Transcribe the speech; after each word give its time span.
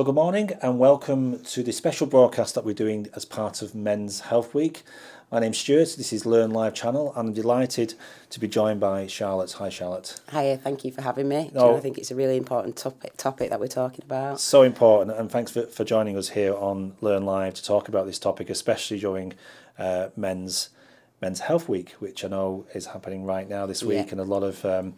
So, 0.00 0.04
good 0.04 0.14
morning 0.14 0.50
and 0.62 0.78
welcome 0.78 1.44
to 1.44 1.62
this 1.62 1.76
special 1.76 2.06
broadcast 2.06 2.54
that 2.54 2.64
we're 2.64 2.72
doing 2.72 3.08
as 3.14 3.26
part 3.26 3.60
of 3.60 3.74
Men's 3.74 4.20
Health 4.20 4.54
Week. 4.54 4.82
My 5.30 5.40
name's 5.40 5.58
Stuart, 5.58 5.92
this 5.98 6.10
is 6.10 6.24
Learn 6.24 6.52
Live 6.52 6.72
Channel, 6.72 7.12
and 7.14 7.28
I'm 7.28 7.34
delighted 7.34 7.92
to 8.30 8.40
be 8.40 8.48
joined 8.48 8.80
by 8.80 9.06
Charlotte. 9.08 9.52
Hi, 9.58 9.68
Charlotte. 9.68 10.18
Hi. 10.30 10.56
thank 10.56 10.86
you 10.86 10.90
for 10.92 11.02
having 11.02 11.28
me. 11.28 11.50
Oh, 11.54 11.66
you 11.66 11.72
know, 11.72 11.76
I 11.76 11.80
think 11.80 11.98
it's 11.98 12.10
a 12.10 12.14
really 12.14 12.38
important 12.38 12.76
topic, 12.76 13.14
topic 13.18 13.50
that 13.50 13.60
we're 13.60 13.66
talking 13.66 14.02
about. 14.02 14.40
So 14.40 14.62
important, 14.62 15.14
and 15.18 15.30
thanks 15.30 15.50
for, 15.52 15.66
for 15.66 15.84
joining 15.84 16.16
us 16.16 16.30
here 16.30 16.54
on 16.54 16.94
Learn 17.02 17.26
Live 17.26 17.52
to 17.52 17.62
talk 17.62 17.86
about 17.86 18.06
this 18.06 18.18
topic, 18.18 18.48
especially 18.48 18.98
during 19.00 19.34
uh, 19.78 20.08
Men's 20.16 20.70
Men's 21.20 21.40
Health 21.40 21.68
Week, 21.68 21.90
which 21.98 22.24
I 22.24 22.28
know 22.28 22.64
is 22.74 22.86
happening 22.86 23.24
right 23.24 23.46
now 23.46 23.66
this 23.66 23.82
week, 23.82 24.06
yeah. 24.06 24.12
and 24.12 24.20
a 24.20 24.24
lot 24.24 24.44
of 24.44 24.64
um, 24.64 24.94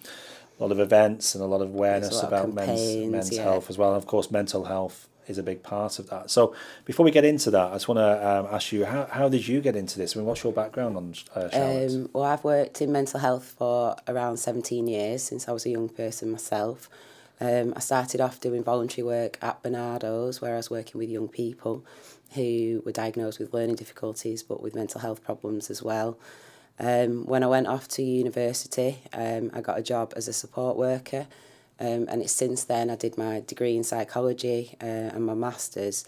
a 0.63 0.63
lot 0.65 0.71
of 0.73 0.79
events 0.79 1.35
and 1.35 1.43
a 1.43 1.47
lot 1.47 1.61
of 1.61 1.71
awareness 1.71 2.15
lot 2.15 2.25
about 2.25 2.45
of 2.49 2.55
men's, 2.55 3.09
men's 3.11 3.33
yeah. 3.37 3.43
health 3.43 3.69
as 3.69 3.77
well. 3.79 3.91
And 3.93 3.97
of 3.97 4.07
course, 4.07 4.31
mental 4.31 4.67
health 4.67 5.09
is 5.27 5.37
a 5.39 5.43
big 5.43 5.63
part 5.65 5.99
of 5.99 6.09
that. 6.11 6.31
So 6.31 6.55
before 6.85 7.03
we 7.05 7.11
get 7.11 7.25
into 7.25 7.51
that, 7.51 7.71
I 7.71 7.73
just 7.75 7.89
want 7.89 7.99
to 7.99 8.29
um, 8.31 8.55
ask 8.55 8.71
you, 8.71 8.85
how, 8.85 9.07
how 9.07 9.29
did 9.29 9.49
you 9.49 9.61
get 9.61 9.75
into 9.75 9.99
this? 9.99 10.17
I 10.17 10.21
mean, 10.21 10.27
what's 10.27 10.45
your 10.45 10.53
background 10.53 10.97
on 10.97 11.15
uh, 11.35 11.51
Charlotte? 11.51 11.91
Um, 11.91 12.11
well, 12.13 12.25
I've 12.25 12.45
worked 12.45 12.81
in 12.81 12.93
mental 12.93 13.19
health 13.19 13.55
for 13.59 13.97
around 14.07 14.37
17 14.37 14.87
years 14.87 15.25
since 15.25 15.49
I 15.49 15.53
was 15.53 15.67
a 15.67 15.71
young 15.71 15.89
person 15.89 16.31
myself. 16.31 16.89
Um, 17.41 17.73
I 17.75 17.81
started 17.81 18.21
off 18.21 18.41
doing 18.41 18.63
voluntary 18.63 19.05
work 19.05 19.39
at 19.43 19.61
Bernardo's 19.65 20.41
where 20.41 20.55
I 20.55 20.59
was 20.59 20.71
working 20.71 20.99
with 21.01 21.09
young 21.11 21.27
people 21.27 21.85
who 22.35 22.83
were 22.87 22.93
diagnosed 22.93 23.41
with 23.41 23.53
learning 23.53 23.75
difficulties 23.77 24.45
but 24.45 24.63
with 24.63 24.77
mental 24.77 25.01
health 25.01 25.25
problems 25.25 25.71
as 25.71 25.83
well. 25.83 26.17
Um, 26.79 27.25
when 27.27 27.43
I 27.43 27.47
went 27.47 27.67
off 27.67 27.89
to 27.89 28.03
university, 28.03 28.99
um, 29.13 29.51
I 29.53 29.61
got 29.61 29.79
a 29.79 29.83
job 29.83 30.13
as 30.17 30.29
a 30.29 30.33
support 30.33 30.77
worker. 30.77 31.27
Um, 31.81 32.07
and 32.09 32.23
it's 32.23 32.33
since 32.33 32.65
then 32.65 32.91
I 32.91 32.97
did 32.97 33.19
my 33.19 33.41
degree 33.41 33.77
in 33.77 33.85
psychology 33.85 34.77
uh, 34.81 34.85
and 35.15 35.25
my 35.27 35.35
master's. 35.35 36.05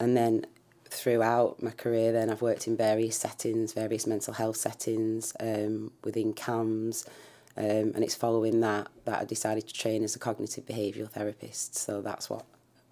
And 0.00 0.16
then 0.16 0.46
throughout 0.88 1.62
my 1.62 1.70
career 1.72 2.12
then 2.12 2.30
I've 2.30 2.42
worked 2.42 2.66
in 2.66 2.76
various 2.76 3.16
settings, 3.16 3.72
various 3.72 4.06
mental 4.06 4.34
health 4.34 4.56
settings 4.56 5.34
um, 5.40 5.92
within 6.02 6.32
CAMS. 6.32 7.04
Um, 7.56 7.92
and 7.94 7.98
it's 8.02 8.16
following 8.16 8.60
that 8.60 8.88
that 9.04 9.20
I 9.20 9.24
decided 9.24 9.68
to 9.68 9.74
train 9.74 10.02
as 10.02 10.16
a 10.16 10.18
cognitive 10.18 10.66
behavioural 10.66 11.10
therapist. 11.10 11.76
So 11.76 12.00
that's 12.00 12.28
what 12.30 12.44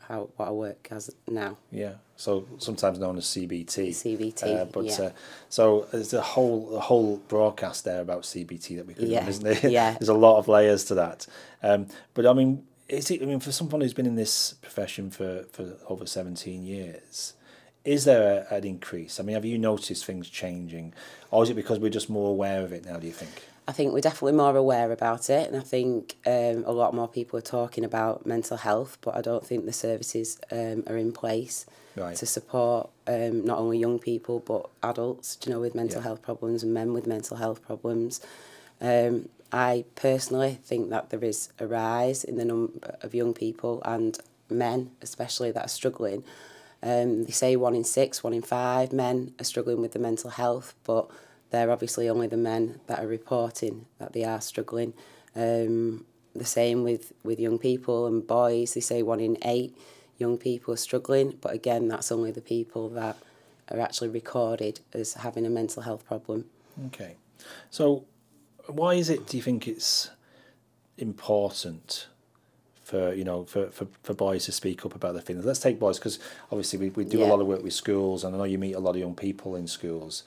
how 0.09 0.29
what 0.37 0.49
I 0.49 0.51
work 0.51 0.89
as 0.91 1.11
now. 1.29 1.57
Yeah, 1.71 1.95
so 2.17 2.47
sometimes 2.59 2.99
known 2.99 3.17
as 3.19 3.25
CBT. 3.27 3.89
CBT, 3.91 4.45
uh, 4.61 4.65
but 4.67 4.85
yeah. 4.85 4.95
Uh, 4.97 5.11
so 5.49 5.87
there's 5.93 6.13
a 6.13 6.21
whole 6.21 6.75
a 6.77 6.81
whole 6.81 7.19
broadcast 7.29 7.85
there 7.85 8.01
about 8.01 8.23
CBT 8.23 8.77
that 8.77 8.87
we 8.87 8.95
could, 8.95 9.09
yeah. 9.09 9.27
isn't 9.27 9.45
there? 9.45 9.71
Yeah, 9.71 9.93
there's 9.99 10.09
a 10.09 10.15
lot 10.15 10.39
of 10.39 10.49
layers 10.49 10.85
to 10.87 10.95
that. 10.97 11.27
Um, 11.63 11.87
but 12.15 12.27
I 12.27 12.33
mean, 12.33 12.65
is 12.89 13.11
it? 13.11 13.23
I 13.23 13.27
mean, 13.27 13.41
for 13.41 13.53
someone 13.53 13.81
who's 13.81 13.95
been 13.95 14.07
in 14.07 14.17
this 14.17 14.55
profession 14.55 15.11
for 15.11 15.45
for 15.53 15.77
over 15.89 16.07
seventeen 16.07 16.65
years. 16.65 17.35
Is 17.85 18.05
there 18.05 18.47
a, 18.49 18.55
an 18.55 18.63
increase? 18.63 19.19
I 19.19 19.25
mean, 19.25 19.35
have 19.35 19.45
you 19.45 19.59
noticed 19.59 20.05
things 20.07 20.29
changing, 20.31 20.95
or 21.33 21.43
is 21.43 21.51
it 21.51 21.55
because 21.55 21.81
we're 21.81 21.91
just 21.91 22.09
more 22.09 22.29
aware 22.31 22.63
of 22.63 22.71
it 22.73 22.85
now? 22.87 22.97
Do 22.99 23.09
you 23.09 23.13
think? 23.13 23.43
I 23.73 23.75
think 23.75 23.95
we're 23.95 24.01
definitely 24.03 24.33
more 24.35 24.55
aware 24.55 24.93
about 24.93 25.31
it, 25.31 25.49
and 25.49 25.57
I 25.57 25.61
think 25.65 26.17
um, 26.27 26.63
a 26.67 26.73
lot 26.73 26.93
more 26.93 27.09
people 27.09 27.39
are 27.39 27.41
talking 27.41 27.87
about 27.87 28.27
mental 28.27 28.59
health, 28.59 28.99
but 29.01 29.17
I 29.17 29.23
don't 29.23 29.47
think 29.47 29.65
the 29.65 29.73
services 29.73 30.39
um, 30.51 30.85
are 30.89 30.99
in 30.99 31.11
place 31.11 31.65
right. 31.97 32.15
to 32.17 32.27
support 32.27 32.91
um, 33.07 33.47
not 33.47 33.59
only 33.59 33.79
young 33.79 33.99
people 33.99 34.41
but 34.41 34.69
adults, 34.87 35.39
you 35.47 35.51
know, 35.53 35.59
with 35.61 35.75
mental 35.75 36.01
yeah. 36.01 36.09
health 36.09 36.21
problems 36.21 36.63
and 36.63 36.75
men 36.75 36.93
with 36.93 37.07
mental 37.07 37.39
health 37.39 37.63
problems. 37.65 38.21
Um, 38.79 39.31
I 39.53 39.87
personally 39.95 40.59
think 40.63 40.91
that 40.91 41.09
there 41.09 41.25
is 41.25 41.49
a 41.59 41.67
rise 41.67 42.25
in 42.25 42.37
the 42.37 42.45
number 42.45 42.97
of 43.01 43.15
young 43.15 43.33
people 43.33 43.81
and 43.87 44.19
men, 44.51 44.91
especially, 45.01 45.51
that 45.51 45.65
are 45.65 45.69
struggling. 45.81 46.25
Um, 46.83 47.25
they 47.25 47.33
say 47.33 47.57
one 47.57 47.75
in 47.75 47.85
six, 47.85 48.23
one 48.23 48.35
in 48.35 48.43
five 48.43 48.93
men 48.93 49.33
are 49.41 49.45
struggling 49.45 49.81
with 49.81 49.93
the 49.93 49.99
mental 49.99 50.29
health, 50.29 50.75
but 50.85 51.09
they're 51.53 51.71
obviously 51.71 52.09
only 52.09 52.27
the 52.27 52.37
men 52.37 52.81
that 52.89 52.99
are 52.99 53.07
reporting 53.07 53.87
that 53.99 54.13
they 54.15 54.25
are 54.25 54.41
struggling. 54.41 54.95
Um, 55.37 56.07
the 56.35 56.47
same 56.47 56.83
with, 56.83 57.13
with 57.23 57.39
young 57.39 57.59
people 57.59 58.07
and 58.07 58.27
boys. 58.27 58.73
They 58.75 58.81
say 58.81 59.03
one 59.03 59.21
in 59.21 59.37
eight 59.45 59.77
young 60.17 60.39
people 60.39 60.73
are 60.75 60.79
struggling, 60.79 61.37
but 61.43 61.53
again, 61.55 61.89
that's 61.89 62.11
only 62.11 62.31
the 62.33 62.41
people 62.41 62.89
that 62.91 63.19
are 63.71 63.79
actually 63.81 64.09
recorded 64.09 64.81
as 64.95 65.15
having 65.15 65.45
a 65.45 65.51
mental 65.51 65.83
health 65.83 66.07
problem. 66.07 66.47
Okay. 66.87 67.17
So, 67.71 68.05
why 68.67 68.95
is 68.95 69.11
it, 69.11 69.27
do 69.27 69.37
you 69.37 69.43
think 69.43 69.69
it's 69.69 70.11
important? 70.99 72.09
For, 72.85 73.15
you 73.15 73.25
know, 73.25 73.45
for, 73.45 73.69
for, 73.71 73.87
for 74.03 74.13
boys 74.13 74.45
to 74.47 74.53
speak 74.53 74.85
up 74.85 74.95
about 74.95 75.15
their 75.15 75.23
feelings. 75.23 75.47
Let's 75.47 75.61
take 75.61 75.79
boys 75.81 75.99
because 75.99 76.19
obviously 76.51 76.79
we, 76.79 76.89
we 76.91 77.05
do 77.07 77.19
yeah. 77.21 77.27
a 77.27 77.29
lot 77.29 77.41
of 77.41 77.47
work 77.47 77.63
with 77.63 77.73
schools, 77.73 78.23
and 78.23 78.35
I 78.35 78.39
know 78.39 78.45
you 78.45 78.59
meet 78.59 78.75
a 78.75 78.81
lot 78.81 78.91
of 78.91 78.97
young 78.99 79.15
people 79.15 79.57
in 79.57 79.67
schools. 79.67 80.25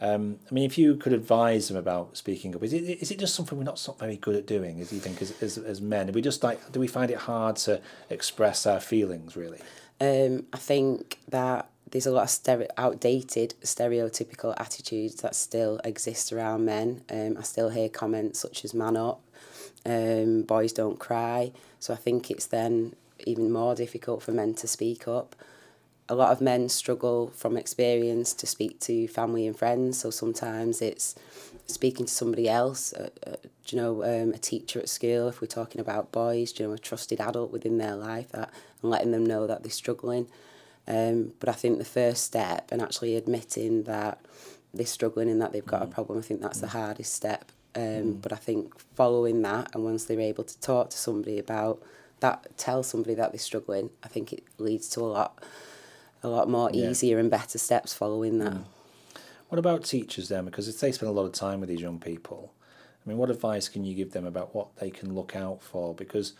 Um, 0.00 0.38
I 0.50 0.54
mean, 0.54 0.64
if 0.64 0.78
you 0.78 0.94
could 0.96 1.12
advise 1.12 1.68
them 1.68 1.76
about 1.76 2.16
speaking 2.16 2.54
up, 2.54 2.62
is 2.62 2.72
it, 2.72 2.82
is 2.84 3.10
it 3.10 3.18
just 3.18 3.34
something 3.34 3.58
we're 3.58 3.64
not 3.64 3.78
so 3.78 3.92
very 3.94 4.16
good 4.16 4.36
at 4.36 4.46
doing, 4.46 4.80
as 4.80 4.92
you 4.92 5.00
think, 5.00 5.20
as, 5.20 5.32
as, 5.42 5.58
as 5.58 5.80
men? 5.80 6.08
Are 6.08 6.12
we 6.12 6.22
just 6.22 6.42
like, 6.42 6.70
do 6.70 6.78
we 6.78 6.86
find 6.86 7.10
it 7.10 7.16
hard 7.18 7.56
to 7.56 7.80
express 8.08 8.64
our 8.66 8.80
feelings, 8.80 9.36
really? 9.36 9.60
Um, 10.00 10.46
I 10.52 10.56
think 10.58 11.18
that 11.28 11.68
there's 11.90 12.06
a 12.06 12.12
lot 12.12 12.24
of 12.24 12.28
stere- 12.28 12.68
outdated 12.76 13.54
stereotypical 13.62 14.54
attitudes 14.58 15.16
that 15.16 15.34
still 15.34 15.80
exist 15.84 16.32
around 16.32 16.64
men. 16.64 17.02
Um, 17.10 17.36
I 17.36 17.42
still 17.42 17.70
hear 17.70 17.88
comments 17.88 18.38
such 18.38 18.64
as 18.64 18.72
man 18.74 18.96
up, 18.96 19.20
um, 19.84 20.42
boys 20.42 20.72
don't 20.72 20.98
cry. 20.98 21.50
So 21.80 21.92
I 21.92 21.96
think 21.96 22.30
it's 22.30 22.46
then 22.46 22.94
even 23.26 23.50
more 23.50 23.74
difficult 23.74 24.22
for 24.22 24.30
men 24.30 24.54
to 24.54 24.68
speak 24.68 25.08
up 25.08 25.34
a 26.08 26.14
lot 26.14 26.32
of 26.32 26.40
men 26.40 26.68
struggle 26.68 27.28
from 27.34 27.56
experience 27.56 28.32
to 28.32 28.46
speak 28.46 28.80
to 28.80 29.06
family 29.08 29.46
and 29.46 29.56
friends. 29.56 29.98
So 29.98 30.10
sometimes 30.10 30.80
it's 30.80 31.14
speaking 31.66 32.06
to 32.06 32.12
somebody 32.12 32.48
else, 32.48 32.94
uh, 32.94 33.10
uh, 33.26 33.34
you 33.66 33.76
know, 33.76 34.02
um, 34.02 34.32
a 34.32 34.38
teacher 34.38 34.78
at 34.78 34.88
school, 34.88 35.28
if 35.28 35.42
we're 35.42 35.48
talking 35.48 35.80
about 35.82 36.10
boys, 36.10 36.58
you 36.58 36.66
know, 36.66 36.72
a 36.72 36.78
trusted 36.78 37.20
adult 37.20 37.52
within 37.52 37.76
their 37.76 37.94
life 37.94 38.30
that, 38.32 38.50
and 38.82 38.90
letting 38.90 39.12
them 39.12 39.26
know 39.26 39.46
that 39.46 39.62
they're 39.62 39.70
struggling. 39.70 40.28
Um, 40.86 41.32
but 41.40 41.50
I 41.50 41.52
think 41.52 41.76
the 41.76 41.84
first 41.84 42.24
step 42.24 42.70
and 42.72 42.80
actually 42.80 43.14
admitting 43.14 43.82
that 43.82 44.18
they're 44.72 44.86
struggling 44.86 45.28
and 45.28 45.42
that 45.42 45.52
they've 45.52 45.66
got 45.66 45.82
mm. 45.82 45.84
a 45.84 45.88
problem, 45.88 46.18
I 46.18 46.22
think 46.22 46.40
that's 46.40 46.58
mm. 46.58 46.62
the 46.62 46.68
hardest 46.68 47.12
step. 47.12 47.52
Um, 47.74 47.82
mm. 47.82 48.22
But 48.22 48.32
I 48.32 48.36
think 48.36 48.78
following 48.96 49.42
that 49.42 49.74
and 49.74 49.84
once 49.84 50.06
they're 50.06 50.18
able 50.20 50.44
to 50.44 50.60
talk 50.62 50.88
to 50.88 50.96
somebody 50.96 51.38
about 51.38 51.82
that, 52.20 52.56
tell 52.56 52.82
somebody 52.82 53.14
that 53.16 53.32
they're 53.32 53.38
struggling, 53.38 53.90
I 54.02 54.08
think 54.08 54.32
it 54.32 54.44
leads 54.58 54.88
to 54.90 55.00
a 55.00 55.02
lot 55.02 55.44
a 56.22 56.28
lot 56.28 56.48
more 56.48 56.70
yeah. 56.72 56.90
easier 56.90 57.18
and 57.18 57.30
better 57.30 57.58
steps 57.58 57.94
following 57.94 58.38
that. 58.38 58.54
Mm. 58.54 58.64
What 59.48 59.58
about 59.58 59.84
teachers 59.84 60.28
then? 60.28 60.44
Because 60.44 60.68
if 60.68 60.78
they 60.80 60.92
spend 60.92 61.10
a 61.10 61.12
lot 61.12 61.24
of 61.24 61.32
time 61.32 61.60
with 61.60 61.68
these 61.68 61.80
young 61.80 61.98
people, 61.98 62.52
I 62.62 63.08
mean, 63.08 63.18
what 63.18 63.30
advice 63.30 63.68
can 63.68 63.84
you 63.84 63.94
give 63.94 64.12
them 64.12 64.26
about 64.26 64.54
what 64.54 64.76
they 64.76 64.90
can 64.90 65.14
look 65.14 65.34
out 65.34 65.62
for? 65.62 65.94
Because 65.94 66.34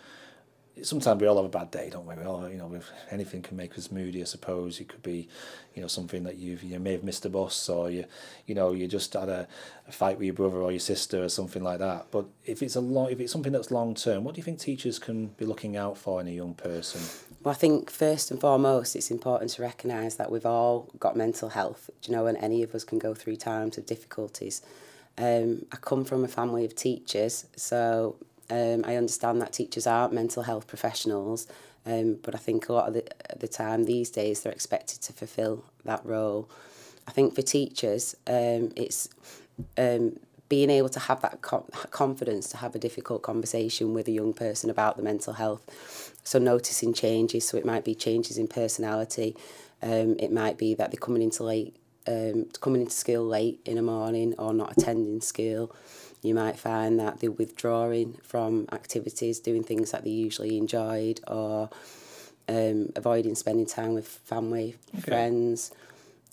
sometimes 0.83 1.21
we 1.21 1.27
all 1.27 1.37
have 1.37 1.45
a 1.45 1.49
bad 1.49 1.71
day, 1.71 1.89
don't 1.91 2.07
we? 2.07 2.15
We 2.15 2.25
all, 2.25 2.49
you 2.49 2.57
know, 2.57 2.81
anything 3.11 3.43
can 3.43 3.57
make 3.57 3.77
us 3.79 3.91
moody. 3.91 4.21
I 4.21 4.25
suppose 4.25 4.81
it 4.81 4.89
could 4.89 5.03
be, 5.03 5.29
you 5.75 5.83
know, 5.83 5.89
something 5.89 6.25
that 6.25 6.37
you've 6.37 6.63
you 6.63 6.79
may 6.79 6.93
have 6.93 7.05
missed 7.05 7.25
a 7.27 7.29
bus, 7.31 7.69
or 7.69 7.91
you, 7.91 8.05
you 8.47 8.55
know, 8.55 8.73
you 8.73 8.87
just 8.87 9.13
had 9.13 9.29
a, 9.29 9.49
a 9.87 9.93
fight 9.93 10.19
with 10.19 10.27
your 10.27 10.35
brother 10.35 10.59
or 10.59 10.71
your 10.71 10.81
sister 10.81 11.23
or 11.23 11.29
something 11.29 11.63
like 11.63 11.79
that. 11.79 12.07
But 12.11 12.27
if 12.45 12.63
it's 12.63 12.77
a 12.77 12.81
long, 12.81 13.11
if 13.11 13.21
it's 13.21 13.33
something 13.33 13.53
that's 13.53 13.71
long 13.71 13.95
term, 13.95 14.25
what 14.25 14.35
do 14.35 14.39
you 14.39 14.45
think 14.45 14.59
teachers 14.59 14.99
can 14.99 15.29
be 15.29 15.45
looking 15.47 15.77
out 15.77 15.99
for 15.99 16.21
in 16.21 16.29
a 16.29 16.33
young 16.33 16.55
person? 16.55 17.01
Well, 17.43 17.53
I 17.55 17.57
think 17.57 17.91
first 17.91 18.31
and 18.31 18.41
foremost, 18.41 18.97
it's 18.97 19.11
important 19.11 19.53
to 19.53 19.63
recognise 19.63 20.17
that 20.17 20.31
we've 20.31 20.47
all 20.47 20.89
got 20.99 21.17
mental 21.17 21.51
health. 21.51 21.91
Do 22.03 22.11
you 22.11 22.17
know, 22.17 22.27
and 22.27 22.39
any 22.39 22.63
of 22.63 22.75
us 22.75 22.85
can 22.85 22.99
go 22.99 23.15
through 23.15 23.37
times 23.37 23.79
of 23.79 23.87
difficulties. 23.87 24.63
Um, 25.17 25.63
I 25.73 25.77
come 25.77 26.05
from 26.05 26.25
a 26.25 26.29
family 26.29 26.65
of 26.65 26.77
teachers, 26.77 27.47
so 27.57 28.17
Um, 28.51 28.83
I 28.87 28.97
understand 28.97 29.43
that 29.43 29.53
teachers 29.53 29.87
are 29.87 30.09
mental 30.09 30.43
health 30.43 30.67
professionals, 30.67 31.47
um, 31.85 32.19
but 32.23 32.35
I 32.35 32.39
think 32.39 32.69
a 32.69 32.73
lot 32.73 32.89
of 32.89 32.95
the, 32.95 33.05
the 33.39 33.49
time 33.49 33.85
these 33.85 34.11
days 34.11 34.41
they're 34.43 34.53
expected 34.53 35.03
to 35.03 35.13
fulfil 35.13 35.65
that 35.85 36.05
role. 36.05 36.49
I 37.07 37.11
think 37.11 37.35
for 37.35 37.43
teachers, 37.43 38.15
um, 38.27 38.73
it's 38.77 39.09
um, 39.77 40.17
being 40.49 40.71
able 40.71 40.89
to 40.91 40.99
have 41.01 41.21
that 41.23 41.43
co 41.43 41.61
confidence 41.91 42.49
to 42.51 42.57
have 42.59 42.75
a 42.75 42.79
difficult 42.79 43.21
conversation 43.23 43.93
with 43.93 44.09
a 44.09 44.13
young 44.13 44.33
person 44.33 44.71
about 44.71 44.97
the 44.97 45.03
mental 45.03 45.35
health. 45.35 46.15
So 46.25 46.39
noticing 46.39 46.95
changes, 46.95 47.47
so 47.47 47.59
it 47.59 47.67
might 47.67 47.85
be 47.85 47.95
changes 47.95 48.39
in 48.39 48.49
personality, 48.49 49.37
um, 49.83 50.17
it 50.19 50.33
might 50.33 50.57
be 50.57 50.75
that 50.75 50.91
they're 50.91 50.99
coming 51.01 51.23
into 51.23 51.45
late, 51.45 51.77
um, 52.07 52.47
coming 52.63 52.81
into 52.83 52.93
school 52.95 53.25
late 53.27 53.61
in 53.67 53.77
the 53.77 53.83
morning 53.83 54.35
or 54.39 54.55
not 54.55 54.73
attending 54.77 55.21
school. 55.21 55.75
you 56.23 56.35
might 56.35 56.59
find 56.59 56.99
that 56.99 57.21
they're 57.21 57.31
withdrawing 57.31 58.15
from 58.23 58.67
activities, 58.73 59.39
doing 59.41 59.63
things 59.63 59.93
that 59.93 60.05
they 60.05 60.11
usually 60.11 60.57
enjoyed, 60.57 61.21
or 61.27 61.69
um, 62.49 62.91
avoiding 62.97 63.35
spending 63.35 63.67
time 63.67 63.95
with 63.95 64.07
family, 64.09 64.77
okay. 64.95 65.01
friends. 65.03 65.71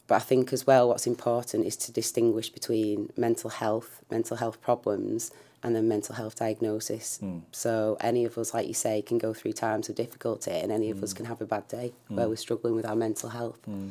But 0.08 0.16
I 0.16 0.20
think 0.20 0.54
as 0.54 0.68
well, 0.68 0.88
what's 0.88 1.08
important 1.08 1.66
is 1.66 1.76
to 1.78 1.92
distinguish 1.92 2.50
between 2.50 3.12
mental 3.18 3.50
health, 3.50 4.02
mental 4.10 4.38
health 4.38 4.62
problems, 4.62 5.32
and 5.64 5.76
then 5.76 5.88
mental 5.88 6.16
health 6.16 6.36
diagnosis. 6.36 7.20
Mm. 7.24 7.42
So 7.52 7.98
any 8.00 8.24
of 8.26 8.38
us, 8.38 8.54
like 8.54 8.68
you 8.68 8.74
say, 8.76 9.02
can 9.02 9.18
go 9.18 9.34
through 9.34 9.54
times 9.54 9.90
of 9.90 9.96
difficulty, 9.96 10.52
and 10.52 10.72
any 10.72 10.90
of 10.90 11.02
us 11.04 11.12
hmm. 11.12 11.18
can 11.18 11.26
have 11.26 11.42
a 11.42 11.46
bad 11.46 11.68
day 11.68 11.94
mm. 12.12 12.16
where 12.16 12.30
we're 12.30 12.36
struggling 12.36 12.76
with 12.76 12.86
our 12.86 12.96
mental 12.96 13.30
health. 13.30 13.58
Hmm. 13.66 13.90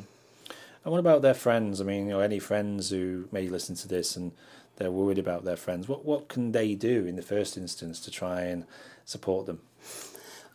And 0.83 0.91
what 0.91 0.99
about 0.99 1.21
their 1.21 1.33
friends? 1.33 1.81
I 1.81 1.83
mean, 1.83 2.03
you 2.05 2.11
know, 2.13 2.19
any 2.19 2.37
friends 2.39 2.91
who 2.91 3.27
may 3.31 3.47
listen 3.47 3.75
to 3.75 3.87
this 3.87 4.15
and 4.15 4.31
they're 4.77 4.91
worried 4.91 5.17
about 5.19 5.43
their 5.45 5.55
friends. 5.57 5.87
What 5.87 6.05
what 6.05 6.27
can 6.27 6.51
they 6.51 6.75
do 6.75 7.05
in 7.05 7.15
the 7.15 7.21
first 7.21 7.57
instance 7.57 7.99
to 8.01 8.11
try 8.11 8.41
and 8.41 8.65
support 9.05 9.45
them? 9.45 9.61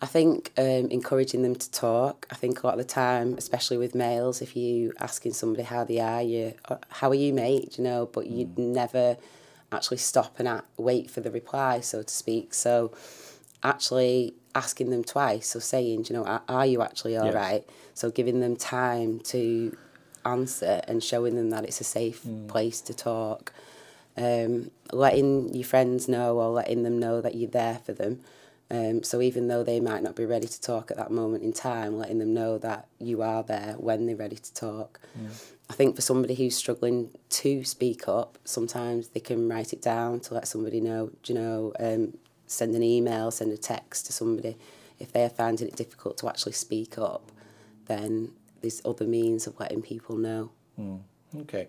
I 0.03 0.07
think 0.07 0.53
um, 0.57 0.65
encouraging 0.91 1.43
them 1.43 1.55
to 1.55 1.71
talk. 1.71 2.27
I 2.31 2.35
think 2.35 2.63
a 2.63 2.67
lot 2.67 2.75
of 2.79 2.79
the 2.79 2.85
time, 2.85 3.35
especially 3.37 3.77
with 3.77 3.95
males, 3.95 4.41
if 4.41 4.57
you 4.57 4.95
asking 4.99 5.35
somebody 5.35 5.63
how 5.63 5.85
they 5.85 6.01
are, 6.01 6.23
you 6.23 6.55
oh, 6.71 6.79
how 6.89 7.11
are 7.11 7.15
you, 7.15 7.33
mate? 7.33 7.79
You 7.79 7.85
know, 7.85 8.07
but 8.13 8.27
you'd 8.27 8.55
mm. 8.55 8.59
never 8.75 9.17
actually 9.73 9.99
stop 9.99 10.37
and 10.39 10.49
at, 10.49 10.65
wait 10.77 11.11
for 11.11 11.21
the 11.21 11.31
reply, 11.31 11.81
so 11.81 12.03
to 12.03 12.13
speak. 12.13 12.55
So 12.55 12.93
actually 13.63 14.35
asking 14.55 14.91
them 14.91 15.05
twice 15.05 15.55
or 15.55 15.61
so 15.61 15.77
saying, 15.77 16.07
you 16.09 16.17
know, 16.17 16.25
are, 16.27 16.43
are 16.49 16.67
you 16.67 16.83
actually 16.83 17.17
all 17.17 17.27
yes. 17.27 17.35
right? 17.35 17.71
So 17.95 18.11
giving 18.11 18.41
them 18.41 18.57
time 18.57 19.21
to 19.27 19.77
answer 20.25 20.81
and 20.89 21.05
showing 21.05 21.37
them 21.37 21.51
that 21.51 21.65
it's 21.65 21.81
a 21.81 21.85
safe 21.85 22.23
mm. 22.25 22.49
place 22.49 22.81
to 22.83 22.95
talk 22.95 23.53
um, 24.17 24.71
letting 24.93 25.55
your 25.55 25.65
friends 25.65 26.09
know 26.09 26.39
or 26.39 26.51
letting 26.51 26.83
them 26.83 26.99
know 26.99 27.21
that 27.21 27.35
you're 27.35 27.51
there 27.51 27.81
for 27.85 27.93
them. 27.93 28.21
Um, 28.73 29.03
so 29.03 29.21
even 29.21 29.49
though 29.49 29.65
they 29.65 29.81
might 29.81 30.03
not 30.03 30.15
be 30.15 30.25
ready 30.25 30.47
to 30.47 30.61
talk 30.61 30.91
at 30.93 30.97
that 30.97 31.11
moment 31.11 31.43
in 31.43 31.53
time, 31.53 31.99
letting 31.99 32.19
them 32.19 32.33
know 32.35 32.57
that 32.59 32.87
you 33.01 33.21
are 33.23 33.43
there 33.43 33.75
when 33.79 34.07
they're 34.07 34.15
ready 34.17 34.37
to 34.37 34.55
talk. 34.55 35.01
Yeah. 35.21 35.29
I 35.71 35.73
think 35.73 35.97
for 35.97 36.03
somebody 36.03 36.35
who's 36.37 36.57
struggling 36.57 37.11
to 37.31 37.65
speak 37.65 38.07
up, 38.09 38.39
sometimes 38.45 39.09
they 39.09 39.21
can 39.21 39.49
write 39.49 39.73
it 39.73 39.83
down 39.83 40.21
to 40.21 40.35
let 40.35 40.47
somebody 40.47 40.81
know, 40.81 41.11
you 41.27 41.35
know, 41.35 41.73
um, 41.81 42.17
send 42.47 42.75
an 42.77 42.83
email, 42.85 43.31
send 43.33 43.53
a 43.53 43.57
text 43.57 44.07
to 44.07 44.13
somebody. 44.13 44.57
If 45.01 45.13
they're 45.13 45.31
finding 45.31 45.67
it 45.67 45.77
difficult 45.77 46.19
to 46.19 46.29
actually 46.29 46.53
speak 46.53 46.97
up, 46.99 47.33
then 47.87 48.33
there's 48.61 48.83
other 48.85 49.07
means 49.07 49.47
of 49.49 49.59
letting 49.59 49.83
people 49.83 50.17
know. 50.17 50.51
Mm. 50.79 51.01
Okay. 51.41 51.67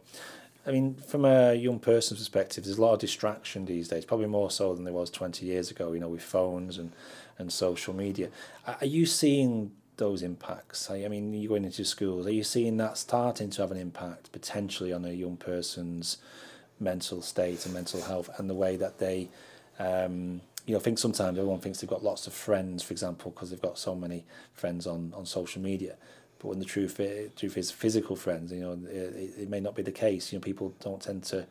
I 0.66 0.72
mean, 0.72 0.96
from 0.96 1.26
a 1.26 1.54
young 1.56 1.80
person's 1.80 2.20
perspective, 2.20 2.66
there's 2.66 2.78
a 2.78 2.82
lot 2.82 2.94
of 2.94 3.00
distraction 3.00 3.66
these 3.66 3.88
days, 3.88 4.06
probably 4.06 4.28
more 4.28 4.52
so 4.52 4.76
than 4.76 4.84
there 4.84 4.94
was 4.94 5.10
20 5.10 5.46
years 5.46 5.72
ago, 5.72 5.92
you 5.94 6.00
know, 6.00 6.08
with 6.08 6.22
phones 6.22 6.78
and, 6.78 6.92
and 7.40 7.52
social 7.52 7.96
media. 7.96 8.30
Are 8.68 8.86
you 8.86 9.08
seeing 9.08 9.72
those 9.98 10.22
impacts? 10.22 10.90
I 10.92 11.08
mean, 11.08 11.34
you're 11.34 11.50
going 11.50 11.66
into 11.66 11.84
schools, 11.84 12.28
are 12.28 12.32
you 12.34 12.44
seeing 12.44 12.78
that 12.78 12.98
starting 13.00 13.50
to 13.52 13.62
have 13.62 13.72
an 13.72 13.78
impact 13.78 14.32
potentially 14.32 14.94
on 14.94 15.04
a 15.04 15.12
young 15.12 15.38
person's 15.38 16.18
mental 16.80 17.22
state 17.24 17.66
and 17.66 17.74
mental 17.74 18.02
health 18.02 18.30
and 18.38 18.48
the 18.48 18.54
way 18.54 18.76
that 18.76 19.00
they, 19.00 19.30
um, 19.80 20.42
you 20.68 20.74
know, 20.76 20.80
I 20.80 20.84
think 20.84 21.00
sometimes 21.00 21.40
everyone 21.40 21.60
thinks 21.60 21.82
they've 21.82 21.90
got 21.90 22.04
lots 22.04 22.28
of 22.28 22.34
friends, 22.34 22.84
for 22.84 22.92
example, 22.92 23.32
because 23.32 23.50
they've 23.50 23.62
got 23.62 23.80
so 23.80 23.96
many 23.96 24.26
friends 24.54 24.86
on, 24.86 25.12
on 25.16 25.26
social 25.26 25.60
media. 25.62 25.96
But 26.42 26.50
when 26.50 26.60
the 26.60 26.66
truth 26.66 26.96
truth 27.36 27.56
is 27.58 27.70
physical 27.72 28.16
friends, 28.16 28.52
you 28.52 28.60
know, 28.62 28.72
it, 28.90 29.42
it 29.42 29.50
may 29.50 29.60
not 29.60 29.76
be 29.76 29.84
the 29.84 29.92
case. 29.92 30.32
You 30.34 30.40
know, 30.40 30.44
people 30.44 30.74
don't 30.84 31.00
tend 31.02 31.24
to 31.26 31.46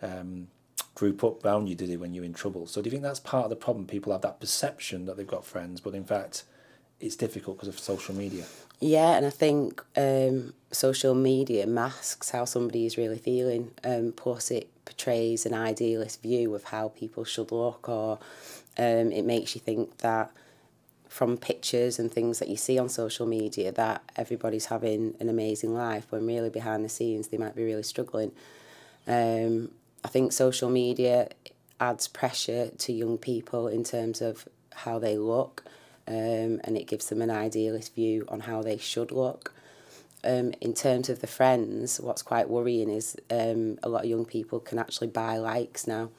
um, 0.00 0.48
group 0.94 1.22
up 1.22 1.44
around 1.44 1.68
you, 1.68 1.74
do 1.74 1.86
they, 1.86 1.96
when 1.98 2.14
you're 2.14 2.24
in 2.24 2.32
trouble? 2.32 2.66
So 2.66 2.80
do 2.80 2.86
you 2.86 2.92
think 2.92 3.02
that's 3.02 3.20
part 3.20 3.44
of 3.44 3.50
the 3.50 3.56
problem? 3.56 3.86
People 3.86 4.12
have 4.12 4.22
that 4.22 4.40
perception 4.40 5.04
that 5.04 5.16
they've 5.18 5.26
got 5.26 5.44
friends, 5.44 5.80
but 5.82 5.94
in 5.94 6.04
fact, 6.04 6.44
it's 6.98 7.14
difficult 7.16 7.58
because 7.58 7.68
of 7.68 7.78
social 7.78 8.14
media. 8.14 8.44
Yeah, 8.80 9.16
and 9.16 9.26
I 9.26 9.30
think 9.30 9.84
um, 9.98 10.54
social 10.70 11.14
media 11.14 11.66
masks 11.66 12.30
how 12.30 12.46
somebody 12.46 12.86
is 12.86 12.96
really 12.96 13.18
feeling. 13.18 13.72
Um, 13.84 14.12
plus, 14.16 14.50
it 14.50 14.70
portrays 14.86 15.44
an 15.44 15.52
idealist 15.52 16.22
view 16.22 16.54
of 16.54 16.64
how 16.64 16.88
people 16.88 17.24
should 17.26 17.52
look, 17.52 17.86
or 17.88 18.18
um, 18.78 19.12
it 19.12 19.22
makes 19.24 19.54
you 19.54 19.60
think 19.60 19.98
that 19.98 20.30
from 21.16 21.38
pictures 21.38 21.98
and 21.98 22.12
things 22.12 22.40
that 22.40 22.48
you 22.48 22.56
see 22.56 22.78
on 22.78 22.90
social 22.90 23.24
media 23.26 23.72
that 23.72 24.02
everybody's 24.16 24.66
having 24.66 25.14
an 25.18 25.30
amazing 25.30 25.72
life 25.72 26.04
when 26.10 26.26
really 26.26 26.50
behind 26.50 26.84
the 26.84 26.90
scenes 26.90 27.28
they 27.28 27.38
might 27.38 27.56
be 27.56 27.64
really 27.64 27.82
struggling. 27.82 28.30
Um, 29.06 29.70
I 30.04 30.08
think 30.08 30.32
social 30.32 30.68
media 30.68 31.30
adds 31.80 32.06
pressure 32.06 32.68
to 32.68 32.92
young 32.92 33.16
people 33.16 33.66
in 33.66 33.82
terms 33.82 34.20
of 34.20 34.46
how 34.74 34.98
they 34.98 35.16
look 35.16 35.62
um, 36.06 36.60
and 36.62 36.76
it 36.76 36.86
gives 36.86 37.08
them 37.08 37.22
an 37.22 37.30
idealist 37.30 37.94
view 37.94 38.26
on 38.28 38.40
how 38.40 38.60
they 38.60 38.76
should 38.76 39.10
look. 39.10 39.54
Um, 40.22 40.52
in 40.60 40.74
terms 40.74 41.08
of 41.08 41.22
the 41.22 41.26
friends, 41.26 41.98
what's 41.98 42.20
quite 42.20 42.50
worrying 42.50 42.90
is 42.90 43.16
um, 43.30 43.78
a 43.82 43.88
lot 43.88 44.04
of 44.04 44.10
young 44.10 44.26
people 44.26 44.60
can 44.60 44.78
actually 44.78 45.08
buy 45.08 45.38
likes 45.38 45.86
now. 45.86 46.10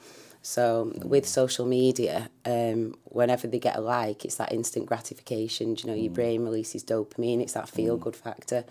So 0.42 0.92
with 1.04 1.26
social 1.26 1.66
media, 1.66 2.30
um, 2.44 2.94
whenever 3.04 3.46
they 3.46 3.58
get 3.58 3.76
a 3.76 3.80
like, 3.80 4.24
it's 4.24 4.36
that 4.36 4.52
instant 4.52 4.86
gratification. 4.86 5.74
Do 5.74 5.82
you 5.88 5.92
know, 5.94 6.00
your 6.00 6.10
mm. 6.10 6.14
brain 6.14 6.44
releases 6.44 6.84
dopamine. 6.84 7.40
It's 7.40 7.54
that 7.54 7.68
feel 7.68 7.98
mm. 7.98 8.02
good 8.02 8.16
factor. 8.16 8.64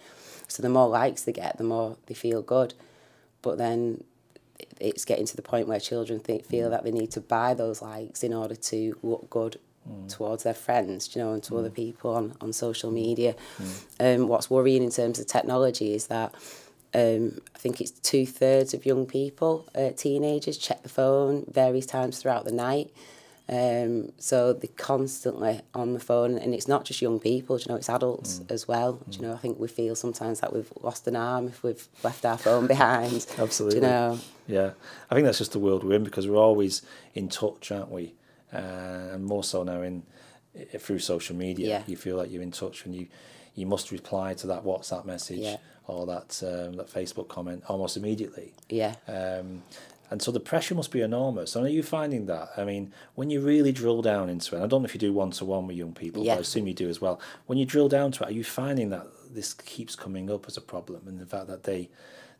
So 0.47 0.63
the 0.63 0.69
more 0.69 0.87
likes 0.87 1.23
they 1.23 1.33
get, 1.33 1.57
the 1.57 1.63
more 1.65 1.97
they 2.05 2.13
feel 2.15 2.41
good. 2.41 2.73
But 3.41 3.57
then 3.57 4.03
it's 4.79 5.05
getting 5.05 5.25
to 5.25 5.35
the 5.35 5.41
point 5.41 5.67
where 5.67 5.79
children 5.79 6.19
think, 6.19 6.45
feel 6.45 6.67
mm. 6.67 6.71
that 6.71 6.83
they 6.83 6.91
need 6.91 7.11
to 7.11 7.21
buy 7.21 7.53
those 7.53 7.81
likes 7.81 8.23
in 8.23 8.33
order 8.33 8.55
to 8.55 8.97
look 9.03 9.29
good 9.29 9.59
Mm. 9.89 10.09
towards 10.13 10.43
their 10.43 10.53
friends, 10.53 11.15
you 11.15 11.21
know, 11.21 11.31
and 11.31 11.41
to 11.43 11.53
mm. 11.53 11.59
other 11.59 11.69
people 11.69 12.13
on, 12.13 12.35
on 12.41 12.51
social 12.51 12.91
media. 12.91 13.37
Mm. 14.01 14.15
Um, 14.23 14.27
what's 14.27 14.49
worrying 14.49 14.83
in 14.83 14.91
terms 14.91 15.17
of 15.17 15.27
technology 15.27 15.93
is 15.93 16.07
that 16.07 16.35
Um, 16.93 17.39
I 17.53 17.57
think 17.57 17.81
it's 17.81 17.91
two 17.91 18.25
thirds 18.25 18.73
of 18.73 18.85
young 18.85 19.05
people, 19.05 19.67
uh, 19.75 19.89
teenagers, 19.91 20.57
check 20.57 20.83
the 20.83 20.89
phone 20.89 21.45
various 21.51 21.85
times 21.85 22.17
throughout 22.19 22.45
the 22.45 22.51
night. 22.51 22.91
Um, 23.49 24.11
so 24.17 24.51
they're 24.53 24.69
constantly 24.75 25.61
on 25.73 25.93
the 25.93 25.99
phone, 25.99 26.37
and 26.37 26.53
it's 26.53 26.67
not 26.67 26.85
just 26.85 27.01
young 27.01 27.19
people. 27.19 27.57
you 27.59 27.65
know, 27.69 27.75
it's 27.75 27.89
adults 27.89 28.39
mm. 28.39 28.51
as 28.51 28.67
well. 28.67 28.95
Mm. 29.09 29.15
you 29.15 29.21
know, 29.21 29.33
I 29.33 29.37
think 29.37 29.59
we 29.59 29.67
feel 29.67 29.95
sometimes 29.95 30.41
that 30.41 30.53
we've 30.53 30.71
lost 30.81 31.07
an 31.07 31.15
arm 31.15 31.47
if 31.47 31.63
we've 31.63 31.87
left 32.03 32.25
our 32.25 32.37
phone 32.37 32.67
behind. 32.67 33.25
Absolutely. 33.37 33.79
you 33.79 33.81
know, 33.81 34.19
yeah, 34.47 34.71
I 35.09 35.15
think 35.15 35.25
that's 35.25 35.37
just 35.37 35.53
the 35.53 35.59
world 35.59 35.83
we're 35.83 35.95
in 35.95 36.03
because 36.03 36.27
we're 36.27 36.35
always 36.37 36.81
in 37.15 37.29
touch, 37.29 37.71
aren't 37.71 37.91
we? 37.91 38.13
Uh, 38.53 38.57
and 39.13 39.25
more 39.25 39.43
so 39.43 39.63
now 39.63 39.81
in 39.81 40.03
eh, 40.57 40.77
through 40.77 40.99
social 40.99 41.35
media, 41.35 41.67
yeah. 41.67 41.83
you 41.85 41.95
feel 41.97 42.15
like 42.17 42.31
you're 42.31 42.41
in 42.43 42.51
touch 42.51 42.85
and 42.85 42.95
you 42.95 43.07
you 43.55 43.65
must 43.65 43.91
reply 43.91 44.33
to 44.35 44.47
that 44.47 44.63
WhatsApp 44.63 45.05
message. 45.05 45.39
Yeah 45.39 45.57
or 45.87 46.05
that 46.05 46.41
um, 46.45 46.73
that 46.77 46.93
Facebook 46.93 47.27
comment 47.29 47.63
almost 47.67 47.97
immediately. 47.97 48.53
Yeah. 48.69 48.95
Um, 49.07 49.63
and 50.09 50.21
so 50.21 50.31
the 50.31 50.39
pressure 50.39 50.73
must 50.73 50.91
be 50.91 51.01
enormous. 51.01 51.55
And 51.55 51.65
are 51.65 51.69
you 51.69 51.83
finding 51.83 52.27
that? 52.27 52.49
I 52.55 52.63
mean, 52.63 52.93
when 53.15 53.29
you 53.29 53.41
really 53.41 53.73
drill 53.73 54.01
down 54.01 54.29
into 54.29 54.55
it, 54.55 54.59
I 54.63 54.67
don't 54.67 54.81
know 54.81 54.85
if 54.85 54.93
you 54.93 54.99
do 55.01 55.11
one 55.11 55.31
to 55.31 55.43
one 55.45 55.67
with 55.67 55.75
young 55.75 55.91
people, 55.93 56.23
yeah. 56.23 56.33
but 56.33 56.37
I 56.37 56.41
assume 56.41 56.67
you 56.67 56.73
do 56.73 56.87
as 56.87 57.01
well. 57.01 57.19
When 57.47 57.57
you 57.57 57.65
drill 57.65 57.89
down 57.89 58.11
to 58.13 58.23
it, 58.23 58.29
are 58.29 58.33
you 58.33 58.43
finding 58.45 58.89
that 58.91 59.05
this 59.29 59.53
keeps 59.53 59.95
coming 59.97 60.29
up 60.31 60.45
as 60.47 60.55
a 60.55 60.61
problem 60.61 61.01
and 61.07 61.19
the 61.19 61.25
fact 61.25 61.47
that 61.47 61.63
they 61.63 61.89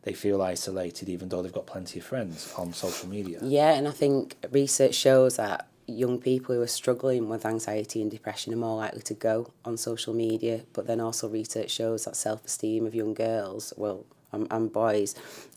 they 0.02 0.14
feel 0.14 0.40
isolated 0.40 1.08
even 1.08 1.28
though 1.28 1.42
they've 1.42 1.52
got 1.52 1.66
plenty 1.66 1.98
of 1.98 2.04
friends 2.06 2.52
on 2.56 2.72
social 2.72 3.08
media? 3.08 3.38
Yeah, 3.42 3.74
and 3.74 3.86
I 3.88 3.92
think 3.92 4.36
research 4.50 4.94
shows 4.94 5.36
that 5.36 5.68
young 5.88 6.18
people 6.20 6.54
who 6.54 6.60
are 6.60 6.66
struggling 6.66 7.28
with 7.28 7.46
anxiety 7.46 8.02
and 8.02 8.10
depression 8.10 8.52
are 8.52 8.56
more 8.58 8.76
likely 8.76 9.00
to 9.00 9.14
go 9.14 9.50
on 9.64 9.76
social 9.76 10.14
media, 10.14 10.60
but 10.74 10.86
then 10.86 11.00
also 11.00 11.28
research 11.28 11.70
shows 11.70 12.04
that 12.04 12.14
self 12.16 12.44
esteem 12.44 12.86
of 12.86 12.94
young 12.94 13.14
girls, 13.14 13.72
well, 13.76 14.04
and, 14.32 14.46
and 14.50 14.72
boys, 14.72 15.14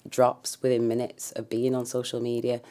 drops 0.07 0.61
within 0.61 0.87
minutes 0.87 1.31
of 1.33 1.49
being 1.49 1.75
on 1.75 1.85
social 1.85 2.21
media. 2.21 2.61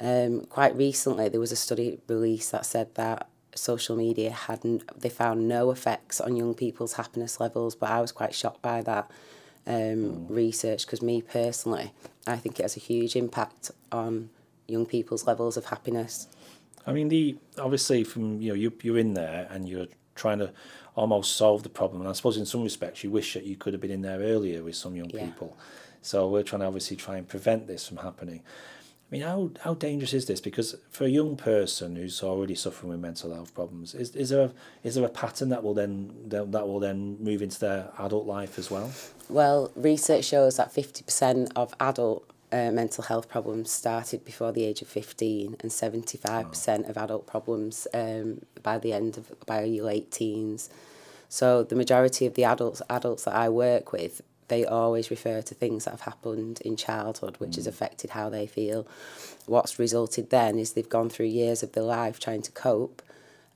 Um, 0.00 0.44
quite 0.46 0.76
recently, 0.76 1.28
there 1.28 1.40
was 1.40 1.52
a 1.52 1.56
study 1.56 1.98
released 2.08 2.52
that 2.52 2.66
said 2.66 2.94
that 2.96 3.28
social 3.54 3.96
media 3.96 4.32
hadn't, 4.32 5.00
they 5.00 5.08
found 5.08 5.48
no 5.48 5.70
effects 5.70 6.20
on 6.20 6.36
young 6.36 6.54
people's 6.54 6.94
happiness 6.94 7.38
levels, 7.40 7.76
but 7.76 7.90
I 7.90 8.00
was 8.00 8.10
quite 8.12 8.34
shocked 8.34 8.60
by 8.62 8.82
that 8.82 9.10
um, 9.66 10.04
hmm. 10.04 10.34
research 10.34 10.84
because, 10.84 11.00
me 11.02 11.22
personally, 11.22 11.92
I 12.26 12.36
think 12.36 12.58
it 12.58 12.62
has 12.64 12.76
a 12.76 12.80
huge 12.80 13.14
impact 13.14 13.70
on 13.92 14.30
young 14.66 14.84
people's 14.86 15.28
levels 15.28 15.56
of 15.56 15.66
happiness. 15.66 16.26
I 16.86 16.92
mean, 16.92 17.08
the 17.08 17.36
obviously 17.58 18.04
from 18.04 18.40
you 18.40 18.50
know 18.50 18.54
you 18.54 18.72
you're 18.82 18.98
in 18.98 19.14
there 19.14 19.48
and 19.50 19.68
you're 19.68 19.88
trying 20.14 20.38
to 20.38 20.52
almost 20.94 21.36
solve 21.36 21.62
the 21.62 21.68
problem. 21.68 22.00
And 22.00 22.08
I 22.08 22.12
suppose 22.12 22.36
in 22.36 22.46
some 22.46 22.62
respects 22.62 23.04
you 23.04 23.10
wish 23.10 23.34
that 23.34 23.44
you 23.44 23.56
could 23.56 23.74
have 23.74 23.82
been 23.82 23.90
in 23.90 24.00
there 24.02 24.20
earlier 24.20 24.62
with 24.62 24.76
some 24.76 24.96
young 24.96 25.10
yeah. 25.10 25.26
people. 25.26 25.56
So 26.00 26.28
we're 26.28 26.44
trying 26.44 26.60
to 26.60 26.66
obviously 26.66 26.96
try 26.96 27.16
and 27.18 27.28
prevent 27.28 27.66
this 27.66 27.86
from 27.88 27.98
happening. 27.98 28.40
I 28.40 29.08
mean, 29.10 29.20
how, 29.22 29.50
how 29.60 29.74
dangerous 29.74 30.14
is 30.14 30.26
this? 30.26 30.40
Because 30.40 30.74
for 30.90 31.04
a 31.04 31.08
young 31.08 31.36
person 31.36 31.94
who's 31.96 32.22
already 32.22 32.54
suffering 32.54 32.90
with 32.90 32.98
mental 33.00 33.32
health 33.32 33.54
problems, 33.54 33.94
is, 33.94 34.16
is 34.16 34.30
there 34.30 34.42
a, 34.42 34.52
is 34.82 34.94
there 34.94 35.04
a 35.04 35.08
pattern 35.10 35.50
that 35.50 35.62
will 35.62 35.74
then 35.74 36.12
that, 36.26 36.46
will 36.66 36.80
then 36.80 37.18
move 37.20 37.42
into 37.42 37.60
their 37.60 37.90
adult 37.98 38.26
life 38.26 38.58
as 38.58 38.70
well? 38.70 38.90
Well, 39.28 39.70
research 39.76 40.24
shows 40.24 40.56
that 40.56 40.72
50% 40.74 41.52
of 41.54 41.74
adult 41.78 42.28
uh, 42.52 42.70
mental 42.70 43.02
health 43.04 43.28
problems 43.28 43.70
started 43.70 44.24
before 44.24 44.52
the 44.52 44.64
age 44.64 44.82
of 44.82 44.88
15 44.88 45.56
and 45.60 45.70
75% 45.70 46.84
oh. 46.84 46.88
of 46.90 46.96
adult 46.96 47.26
problems 47.26 47.86
um, 47.92 48.40
by 48.62 48.78
the 48.78 48.92
end 48.92 49.18
of 49.18 49.32
by 49.46 49.64
your 49.64 49.84
late 49.86 50.10
teens. 50.10 50.70
So 51.28 51.64
the 51.64 51.74
majority 51.74 52.26
of 52.26 52.34
the 52.34 52.44
adults 52.44 52.82
adults 52.88 53.24
that 53.24 53.34
I 53.34 53.48
work 53.48 53.92
with, 53.92 54.22
they 54.48 54.64
always 54.64 55.10
refer 55.10 55.42
to 55.42 55.54
things 55.54 55.84
that 55.84 55.90
have 55.90 56.02
happened 56.02 56.60
in 56.60 56.76
childhood 56.76 57.36
which 57.38 57.50
mm. 57.52 57.56
has 57.56 57.64
hmm. 57.64 57.70
affected 57.70 58.10
how 58.10 58.28
they 58.30 58.46
feel. 58.46 58.86
What's 59.46 59.78
resulted 59.78 60.30
then 60.30 60.58
is 60.58 60.72
they've 60.72 60.88
gone 60.88 61.10
through 61.10 61.26
years 61.26 61.62
of 61.64 61.72
their 61.72 61.82
life 61.84 62.20
trying 62.20 62.42
to 62.42 62.52
cope 62.52 63.02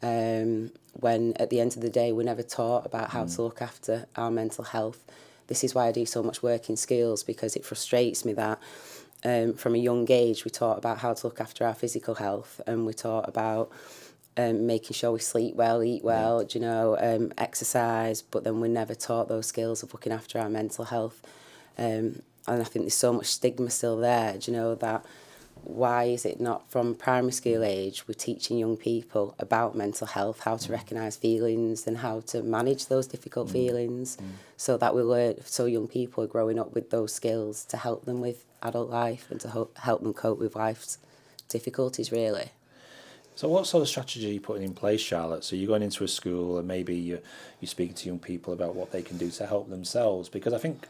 um, 0.02 0.72
when 0.94 1.34
at 1.34 1.50
the 1.50 1.60
end 1.60 1.76
of 1.76 1.82
the 1.82 1.90
day 1.90 2.10
we're 2.10 2.24
never 2.24 2.42
taught 2.42 2.86
about 2.86 3.10
how 3.10 3.24
mm. 3.24 3.30
to 3.36 3.36
hmm. 3.36 3.42
look 3.42 3.62
after 3.62 4.06
our 4.16 4.32
mental 4.32 4.64
health 4.64 5.04
this 5.50 5.64
is 5.64 5.74
why 5.74 5.88
I 5.88 5.92
do 5.92 6.06
so 6.06 6.22
much 6.22 6.44
work 6.44 6.70
in 6.70 6.76
schools 6.76 7.24
because 7.24 7.56
it 7.56 7.64
frustrates 7.64 8.24
me 8.24 8.32
that 8.34 8.58
um, 9.24 9.52
from 9.54 9.74
a 9.74 9.78
young 9.78 10.06
age 10.08 10.44
we 10.44 10.50
taught 10.50 10.78
about 10.78 10.98
how 10.98 11.12
to 11.12 11.26
look 11.26 11.40
after 11.40 11.66
our 11.66 11.74
physical 11.74 12.14
health 12.14 12.60
and 12.68 12.86
we 12.86 12.94
taught 12.94 13.28
about 13.28 13.70
um, 14.36 14.64
making 14.64 14.94
sure 14.94 15.10
we 15.10 15.18
sleep 15.18 15.56
well, 15.56 15.82
eat 15.82 16.04
well, 16.04 16.42
yeah. 16.42 16.48
you 16.52 16.60
know, 16.60 16.96
um, 17.00 17.32
exercise, 17.36 18.22
but 18.22 18.44
then 18.44 18.60
we're 18.60 18.68
never 18.82 18.94
taught 18.94 19.26
those 19.28 19.46
skills 19.46 19.82
of 19.82 19.92
looking 19.92 20.12
after 20.12 20.38
our 20.38 20.48
mental 20.48 20.84
health. 20.84 21.20
Um, 21.76 22.22
and 22.46 22.62
I 22.62 22.64
think 22.64 22.84
there's 22.84 22.94
so 22.94 23.12
much 23.12 23.26
stigma 23.26 23.70
still 23.70 23.96
there, 23.96 24.36
you 24.40 24.52
know, 24.52 24.76
that 24.76 25.04
why 25.64 26.04
is 26.04 26.24
it 26.24 26.40
not 26.40 26.68
from 26.70 26.94
primary 26.94 27.32
school 27.32 27.62
age 27.62 28.06
we're 28.08 28.14
teaching 28.14 28.58
young 28.58 28.76
people 28.76 29.34
about 29.38 29.76
mental 29.76 30.06
health, 30.06 30.40
how 30.40 30.56
to 30.56 30.72
recognise 30.72 31.16
feelings 31.16 31.86
and 31.86 31.98
how 31.98 32.20
to 32.20 32.42
manage 32.42 32.86
those 32.86 33.06
difficult 33.06 33.48
mm. 33.48 33.52
feelings 33.52 34.16
mm. 34.16 34.26
so 34.56 34.76
that 34.76 34.94
we 34.94 35.02
learn, 35.02 35.34
so 35.44 35.66
young 35.66 35.86
people 35.88 36.24
are 36.24 36.28
growing 36.28 36.58
up 36.58 36.74
with 36.74 36.90
those 36.90 37.12
skills 37.12 37.64
to 37.64 37.76
help 37.76 38.04
them 38.04 38.20
with 38.20 38.44
adult 38.62 38.88
life 38.90 39.26
and 39.30 39.40
to 39.40 39.48
help 39.76 40.02
them 40.02 40.12
cope 40.14 40.38
with 40.38 40.56
life's 40.56 40.98
difficulties 41.48 42.10
really. 42.10 42.50
So 43.36 43.48
what 43.48 43.66
sort 43.66 43.82
of 43.82 43.88
strategy 43.88 44.28
are 44.28 44.32
you 44.32 44.40
putting 44.40 44.64
in 44.64 44.74
place, 44.74 45.00
Charlotte? 45.00 45.44
So 45.44 45.56
you're 45.56 45.68
going 45.68 45.82
into 45.82 46.04
a 46.04 46.08
school 46.08 46.58
and 46.58 46.68
maybe 46.68 46.94
you're, 46.94 47.20
you're 47.60 47.68
speaking 47.68 47.94
to 47.96 48.08
young 48.08 48.18
people 48.18 48.52
about 48.52 48.74
what 48.74 48.92
they 48.92 49.02
can 49.02 49.16
do 49.18 49.30
to 49.30 49.46
help 49.46 49.70
themselves 49.70 50.28
because 50.28 50.52
I 50.52 50.58
think 50.58 50.86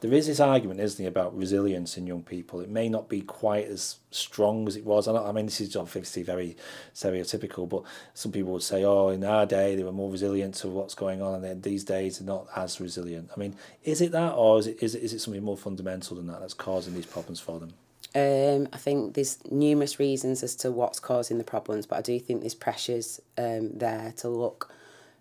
there 0.00 0.12
is 0.14 0.26
this 0.26 0.40
argument, 0.40 0.80
isn't 0.80 0.98
there, 1.02 1.08
about 1.10 1.36
resilience 1.36 1.96
in 1.98 2.06
young 2.06 2.22
people. 2.22 2.60
It 2.60 2.70
may 2.70 2.88
not 2.88 3.08
be 3.08 3.20
quite 3.20 3.66
as 3.66 3.96
strong 4.10 4.66
as 4.66 4.76
it 4.76 4.84
was. 4.84 5.06
I, 5.06 5.14
I 5.14 5.32
mean, 5.32 5.44
this 5.46 5.60
is 5.60 5.76
obviously 5.76 6.22
very 6.22 6.56
stereotypical, 6.94 7.68
but 7.68 7.82
some 8.14 8.32
people 8.32 8.52
would 8.54 8.62
say, 8.62 8.82
oh, 8.82 9.08
in 9.08 9.22
our 9.24 9.44
day, 9.44 9.76
they 9.76 9.82
were 9.82 9.92
more 9.92 10.10
resilient 10.10 10.54
to 10.56 10.68
what's 10.68 10.94
going 10.94 11.20
on, 11.20 11.34
and 11.34 11.44
then 11.44 11.60
these 11.60 11.84
days, 11.84 12.18
they're 12.18 12.26
not 12.26 12.46
as 12.56 12.80
resilient. 12.80 13.30
I 13.34 13.38
mean, 13.38 13.54
is 13.84 14.00
it 14.00 14.12
that, 14.12 14.30
or 14.32 14.58
is 14.58 14.66
it, 14.66 14.78
is 14.82 14.94
it, 14.94 15.02
is 15.02 15.12
it 15.12 15.18
something 15.20 15.42
more 15.42 15.56
fundamental 15.56 16.16
than 16.16 16.26
that 16.28 16.40
that's 16.40 16.54
causing 16.54 16.94
these 16.94 17.06
problems 17.06 17.40
for 17.40 17.60
them? 17.60 17.74
Um, 18.12 18.68
I 18.72 18.76
think 18.78 19.14
there's 19.14 19.38
numerous 19.50 19.98
reasons 19.98 20.42
as 20.42 20.56
to 20.56 20.72
what's 20.72 20.98
causing 20.98 21.38
the 21.38 21.44
problems, 21.44 21.84
but 21.86 21.98
I 21.98 22.02
do 22.02 22.18
think 22.18 22.40
there's 22.40 22.54
pressures 22.56 23.20
um, 23.36 23.76
there 23.78 24.14
to 24.18 24.28
look 24.28 24.72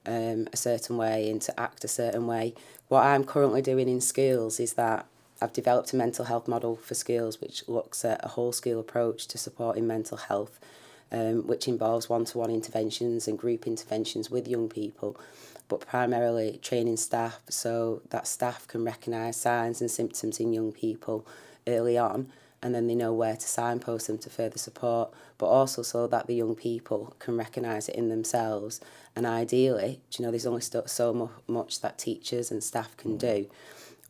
um, 0.06 0.48
a 0.54 0.58
certain 0.58 0.98
way 0.98 1.30
and 1.30 1.42
to 1.44 1.60
act 1.60 1.84
a 1.84 1.88
certain 1.88 2.28
way. 2.28 2.54
What 2.88 3.04
I'm 3.06 3.24
currently 3.24 3.62
doing 3.62 3.88
in 3.90 4.02
schools 4.02 4.60
is 4.60 4.74
that 4.74 5.06
I've 5.42 5.54
developed 5.54 5.94
a 5.94 5.96
mental 5.96 6.26
health 6.26 6.48
model 6.48 6.76
for 6.76 6.96
schools 6.96 7.40
which 7.40 7.68
looks 7.68 8.04
at 8.04 8.24
a 8.24 8.30
whole 8.30 8.52
school 8.52 8.80
approach 8.80 9.28
to 9.28 9.38
supporting 9.38 9.88
mental 9.88 10.18
health, 10.18 10.60
um, 11.12 11.48
which 11.48 11.68
involves 11.68 12.10
one 12.10 12.26
to 12.26 12.38
one 12.38 12.50
interventions 12.52 13.28
and 13.28 13.38
group 13.38 13.66
interventions 13.66 14.30
with 14.30 14.48
young 14.48 14.68
people, 14.68 15.18
but 15.68 15.82
primarily 15.82 16.60
training 16.62 16.98
staff 16.98 17.42
so 17.50 18.02
that 18.10 18.28
staff 18.28 18.68
can 18.68 18.84
recognise 18.84 19.38
signs 19.38 19.82
and 19.82 19.90
symptoms 19.92 20.40
in 20.40 20.52
young 20.54 20.72
people 20.72 21.26
early 21.68 21.98
on 21.98 22.30
and 22.62 22.74
then 22.76 22.88
they 22.88 22.96
know 22.96 23.14
where 23.14 23.36
to 23.36 23.48
signpost 23.48 24.08
them 24.08 24.18
to 24.20 24.30
further 24.30 24.58
support, 24.58 25.12
but 25.38 25.48
also 25.48 25.82
so 25.82 26.08
that 26.08 26.28
the 26.28 26.36
young 26.36 26.56
people 26.56 27.16
can 27.20 27.38
recognise 27.38 27.88
it 27.88 27.96
in 27.96 28.10
themselves. 28.10 28.82
And 29.16 29.26
ideally, 29.26 30.02
you 30.18 30.26
know, 30.26 30.32
there's 30.32 30.46
only 30.46 30.62
so 30.62 31.32
much 31.48 31.82
that 31.82 31.98
teachers 31.98 32.52
and 32.52 32.64
staff 32.64 32.96
can 32.98 33.14
mm. 33.14 33.20
do. 33.20 33.48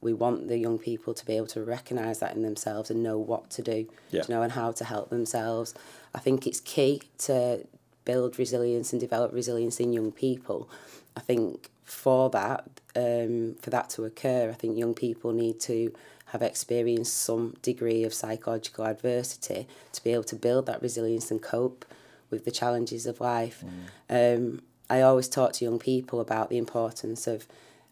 We 0.02 0.14
want 0.14 0.48
the 0.48 0.58
young 0.58 0.80
people 0.80 1.14
to 1.14 1.26
be 1.26 1.36
able 1.36 1.48
to 1.48 1.64
recognise 1.64 2.20
that 2.20 2.36
in 2.36 2.42
themselves 2.42 2.90
and 2.90 3.04
know 3.04 3.18
what 3.20 3.50
to 3.52 3.62
do, 3.62 3.88
yeah. 4.12 4.24
you 4.28 4.34
know, 4.34 4.42
and 4.42 4.52
how 4.54 4.72
to 4.72 4.84
help 4.86 5.10
themselves. 5.10 5.74
I 6.16 6.20
think 6.20 6.48
it's 6.48 6.62
key 6.62 7.04
to 7.20 7.68
build 8.06 8.40
resilience 8.40 8.94
and 8.94 9.00
develop 9.00 9.32
resilience 9.34 9.80
in 9.80 9.94
young 9.94 10.12
people. 10.12 10.70
I 11.16 11.20
think 11.20 11.70
for 11.84 12.30
that, 12.32 12.62
um, 12.96 13.56
for 13.62 13.70
that 13.72 13.90
to 13.92 14.06
occur, 14.06 14.50
I 14.50 14.54
think 14.56 14.78
young 14.78 14.94
people 14.96 15.34
need 15.34 15.60
to 15.62 15.92
have 16.32 16.42
experienced 16.42 17.16
some 17.16 17.56
degree 17.62 18.04
of 18.04 18.14
psychological 18.14 18.86
adversity 18.86 19.68
to 19.94 20.04
be 20.04 20.12
able 20.12 20.24
to 20.24 20.36
build 20.36 20.66
that 20.68 20.82
resilience 20.82 21.32
and 21.32 21.42
cope 21.42 21.86
with 22.30 22.46
the 22.46 22.52
challenges 22.52 23.06
of 23.08 23.20
life. 23.20 23.64
Mm. 24.10 24.38
Um, 24.38 24.62
I 24.90 25.02
always 25.02 25.28
talk 25.28 25.54
to 25.54 25.66
young 25.66 25.80
people 25.80 26.20
about 26.20 26.50
the 26.50 26.58
importance 26.58 27.26
of, 27.26 27.48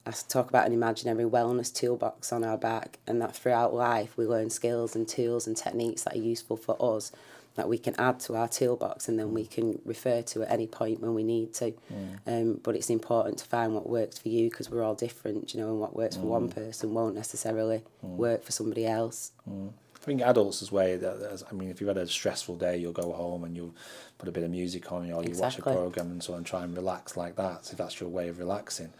I 0.05 0.11
talk 0.11 0.49
about 0.49 0.67
an 0.67 0.73
imaginary 0.73 1.25
wellness 1.29 1.73
toolbox 1.73 2.31
on 2.31 2.43
our 2.43 2.57
back, 2.57 2.99
and 3.07 3.19
that 3.21 3.35
throughout 3.35 3.73
life 3.73 4.15
we 4.17 4.25
learn 4.25 4.49
skills 4.51 4.95
and 4.95 5.07
tools 5.07 5.47
and 5.47 5.57
techniques 5.57 6.03
that 6.03 6.13
are 6.15 6.19
useful 6.19 6.57
for 6.57 6.75
us 6.79 7.11
that 7.57 7.67
we 7.67 7.77
can 7.77 7.93
add 7.97 8.19
to 8.21 8.35
our 8.35 8.47
toolbox 8.47 9.09
and 9.09 9.17
then 9.19 9.33
we 9.33 9.43
mm. 9.43 9.49
can 9.51 9.79
refer 9.83 10.21
to 10.21 10.43
at 10.43 10.51
any 10.51 10.67
point 10.67 11.01
when 11.01 11.13
we 11.15 11.23
need 11.23 11.53
to. 11.55 11.65
Yeah. 11.89 11.97
Mm. 12.27 12.41
Um, 12.41 12.59
but 12.63 12.75
it's 12.75 12.89
important 12.89 13.39
to 13.39 13.45
find 13.45 13.73
what 13.73 13.89
works 13.89 14.17
for 14.19 14.29
you 14.29 14.49
because 14.49 14.69
we're 14.69 14.83
all 14.83 14.93
different, 14.95 15.53
you 15.53 15.59
know, 15.59 15.67
and 15.69 15.79
what 15.79 15.95
works 15.95 16.15
mm. 16.15 16.21
for 16.21 16.27
one 16.27 16.47
mm. 16.49 16.55
person 16.55 16.93
won't 16.93 17.15
necessarily 17.15 17.81
mm. 18.05 18.09
work 18.15 18.43
for 18.43 18.51
somebody 18.53 18.85
else. 18.85 19.31
Mm. 19.49 19.69
I 19.95 19.99
think 20.07 20.21
adults 20.21 20.61
as 20.61 20.71
well, 20.71 20.97
that, 20.99 21.43
I 21.49 21.53
mean, 21.55 21.69
if 21.69 21.81
you've 21.81 21.87
had 21.89 21.97
a 21.97 22.05
stressful 22.07 22.55
day, 22.57 22.77
you'll 22.77 22.93
go 22.93 23.11
home 23.11 23.43
and 23.43 23.57
you'll 23.57 23.75
put 24.19 24.29
a 24.29 24.31
bit 24.31 24.43
of 24.43 24.51
music 24.51 24.89
on 24.91 25.11
or 25.11 25.23
you 25.23 25.27
exactly. 25.29 25.63
watch 25.65 25.75
a 25.75 25.79
program 25.79 26.11
and 26.11 26.23
so 26.23 26.35
on, 26.35 26.43
try 26.45 26.63
and 26.63 26.77
relax 26.77 27.17
like 27.17 27.35
that, 27.37 27.65
so 27.65 27.71
if 27.71 27.77
that's 27.79 27.99
your 27.99 28.07
way 28.09 28.29
of 28.29 28.37
relaxing. 28.39 28.93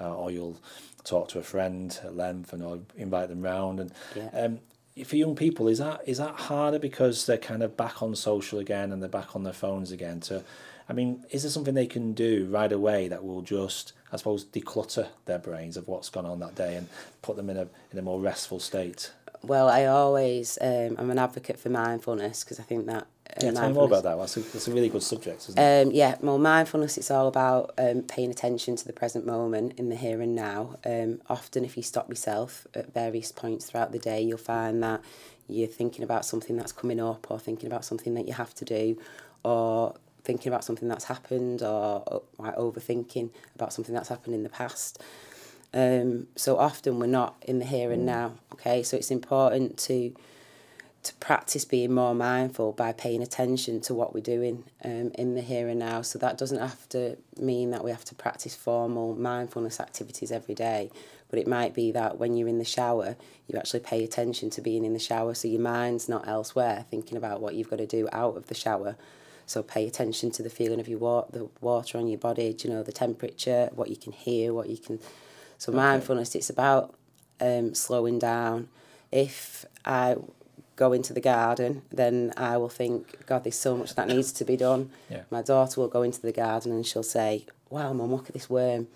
Uh, 0.00 0.14
or 0.14 0.30
you'll 0.30 0.56
talk 1.04 1.28
to 1.28 1.38
a 1.40 1.42
friend 1.42 1.98
at 2.04 2.16
length 2.16 2.52
and 2.52 2.62
or 2.62 2.78
invite 2.96 3.28
them 3.28 3.42
round 3.42 3.80
and 3.80 3.92
yeah. 4.14 4.28
um, 4.34 4.60
for 5.04 5.16
young 5.16 5.34
people, 5.36 5.68
is 5.68 5.78
that 5.78 6.00
is 6.06 6.18
that 6.18 6.34
harder 6.36 6.78
because 6.78 7.26
they're 7.26 7.36
kind 7.36 7.62
of 7.62 7.76
back 7.76 8.02
on 8.02 8.14
social 8.16 8.58
again 8.58 8.92
and 8.92 9.02
they're 9.02 9.08
back 9.08 9.36
on 9.36 9.42
their 9.42 9.52
phones 9.52 9.92
again? 9.92 10.20
To, 10.20 10.42
I 10.88 10.94
mean, 10.94 11.24
is 11.30 11.42
there 11.42 11.50
something 11.50 11.74
they 11.74 11.86
can 11.86 12.12
do 12.12 12.46
right 12.50 12.72
away 12.72 13.08
that 13.08 13.24
will 13.24 13.42
just, 13.42 13.92
I 14.12 14.16
suppose, 14.16 14.44
declutter 14.44 15.08
their 15.26 15.38
brains 15.38 15.76
of 15.76 15.88
what's 15.88 16.08
gone 16.08 16.24
on 16.24 16.38
that 16.40 16.54
day 16.54 16.76
and 16.76 16.88
put 17.22 17.36
them 17.36 17.50
in 17.50 17.58
a 17.58 17.66
in 17.92 17.98
a 17.98 18.02
more 18.02 18.20
restful 18.20 18.58
state? 18.60 19.10
well, 19.48 19.68
I 19.68 19.86
always, 19.86 20.58
um, 20.60 20.96
I'm 20.98 21.10
an 21.10 21.18
advocate 21.18 21.58
for 21.58 21.68
mindfulness 21.70 22.44
because 22.44 22.58
I 22.60 22.64
think 22.64 22.86
that 22.86 23.02
uh, 23.02 23.40
yeah, 23.42 23.50
tell 23.52 23.68
me 23.68 23.74
more 23.74 23.84
about 23.84 24.02
that. 24.04 24.16
That's 24.16 24.36
a, 24.36 24.40
that's 24.40 24.68
a 24.68 24.72
really 24.72 24.88
good 24.88 25.02
subject, 25.02 25.48
isn't 25.48 25.58
it? 25.58 25.86
Um, 25.86 25.92
yeah, 25.92 26.16
well, 26.20 26.38
mindfulness, 26.38 26.96
it's 26.98 27.10
all 27.10 27.28
about 27.28 27.72
um, 27.78 28.02
paying 28.02 28.30
attention 28.30 28.76
to 28.76 28.86
the 28.86 28.92
present 28.92 29.26
moment 29.26 29.74
in 29.78 29.88
the 29.88 29.96
here 29.96 30.20
and 30.20 30.34
now. 30.34 30.78
Um, 30.84 31.20
often, 31.28 31.64
if 31.64 31.76
you 31.76 31.82
stop 31.82 32.08
yourself 32.08 32.66
at 32.74 32.92
various 32.92 33.32
points 33.32 33.66
throughout 33.66 33.92
the 33.92 33.98
day, 33.98 34.20
you'll 34.20 34.38
find 34.38 34.82
that 34.82 35.02
you're 35.48 35.66
thinking 35.68 36.02
about 36.04 36.24
something 36.24 36.56
that's 36.56 36.72
coming 36.72 37.00
up 37.00 37.30
or 37.30 37.38
thinking 37.38 37.66
about 37.68 37.84
something 37.84 38.14
that 38.14 38.26
you 38.26 38.32
have 38.32 38.52
to 38.54 38.64
do 38.64 38.98
or 39.44 39.94
thinking 40.24 40.50
about 40.52 40.64
something 40.64 40.88
that's 40.88 41.04
happened 41.04 41.62
or 41.62 42.22
like, 42.38 42.56
overthinking 42.56 43.30
about 43.56 43.72
something 43.72 43.94
that's 43.94 44.08
happened 44.08 44.34
in 44.34 44.42
the 44.44 44.48
past. 44.48 45.02
Um, 45.76 46.28
so 46.36 46.56
often 46.56 46.98
we're 46.98 47.06
not 47.06 47.36
in 47.46 47.58
the 47.58 47.66
here 47.66 47.92
and 47.92 48.02
mm. 48.02 48.06
now. 48.06 48.32
Okay, 48.54 48.82
so 48.82 48.96
it's 48.96 49.10
important 49.10 49.76
to 49.80 50.14
to 51.02 51.14
practice 51.16 51.64
being 51.64 51.92
more 51.94 52.14
mindful 52.16 52.72
by 52.72 52.90
paying 52.92 53.22
attention 53.22 53.80
to 53.80 53.94
what 53.94 54.12
we're 54.12 54.20
doing 54.22 54.64
um, 54.84 55.12
in 55.14 55.34
the 55.36 55.40
here 55.42 55.68
and 55.68 55.78
now. 55.78 56.00
So 56.02 56.18
that 56.18 56.36
doesn't 56.38 56.58
have 56.58 56.88
to 56.88 57.16
mean 57.38 57.70
that 57.70 57.84
we 57.84 57.92
have 57.92 58.04
to 58.06 58.14
practice 58.16 58.56
formal 58.56 59.14
mindfulness 59.14 59.78
activities 59.78 60.32
every 60.32 60.56
day, 60.56 60.90
but 61.30 61.38
it 61.38 61.46
might 61.46 61.74
be 61.74 61.92
that 61.92 62.18
when 62.18 62.34
you're 62.36 62.48
in 62.48 62.58
the 62.58 62.64
shower, 62.64 63.14
you 63.46 63.56
actually 63.56 63.80
pay 63.80 64.02
attention 64.02 64.50
to 64.50 64.60
being 64.60 64.84
in 64.84 64.94
the 64.94 64.98
shower 64.98 65.34
so 65.34 65.46
your 65.46 65.60
mind's 65.60 66.08
not 66.08 66.26
elsewhere 66.26 66.86
thinking 66.90 67.16
about 67.16 67.40
what 67.40 67.54
you've 67.54 67.70
got 67.70 67.76
to 67.76 67.86
do 67.86 68.08
out 68.10 68.36
of 68.36 68.46
the 68.48 68.54
shower. 68.56 68.96
So 69.44 69.62
pay 69.62 69.86
attention 69.86 70.32
to 70.32 70.42
the 70.42 70.50
feeling 70.50 70.80
of 70.80 70.88
your 70.88 70.98
wa- 70.98 71.26
the 71.30 71.48
water 71.60 71.98
on 71.98 72.08
your 72.08 72.18
body, 72.18 72.56
you 72.64 72.70
know, 72.70 72.82
the 72.82 72.90
temperature, 72.92 73.68
what 73.76 73.90
you 73.90 73.96
can 73.96 74.10
hear, 74.12 74.52
what 74.54 74.68
you 74.70 74.78
can 74.78 74.98
So 75.58 75.72
okay. 75.72 75.76
mindfulness, 75.76 76.34
it's 76.34 76.50
about 76.50 76.94
um, 77.40 77.74
slowing 77.74 78.18
down. 78.18 78.68
If 79.10 79.64
I 79.84 80.16
go 80.76 80.92
into 80.92 81.12
the 81.12 81.20
garden, 81.20 81.82
then 81.90 82.32
I 82.36 82.56
will 82.58 82.68
think, 82.68 83.24
God, 83.26 83.44
there's 83.44 83.54
so 83.56 83.76
much 83.76 83.94
that 83.94 84.08
needs 84.08 84.32
to 84.32 84.44
be 84.44 84.56
done. 84.56 84.90
Yeah. 85.10 85.22
My 85.30 85.42
daughter 85.42 85.80
will 85.80 85.88
go 85.88 86.02
into 86.02 86.20
the 86.20 86.32
garden 86.32 86.72
and 86.72 86.86
she'll 86.86 87.02
say, 87.02 87.46
Wow, 87.70 87.92
mum, 87.92 88.12
look 88.12 88.28
at 88.28 88.32
this 88.34 88.48
worm. 88.50 88.86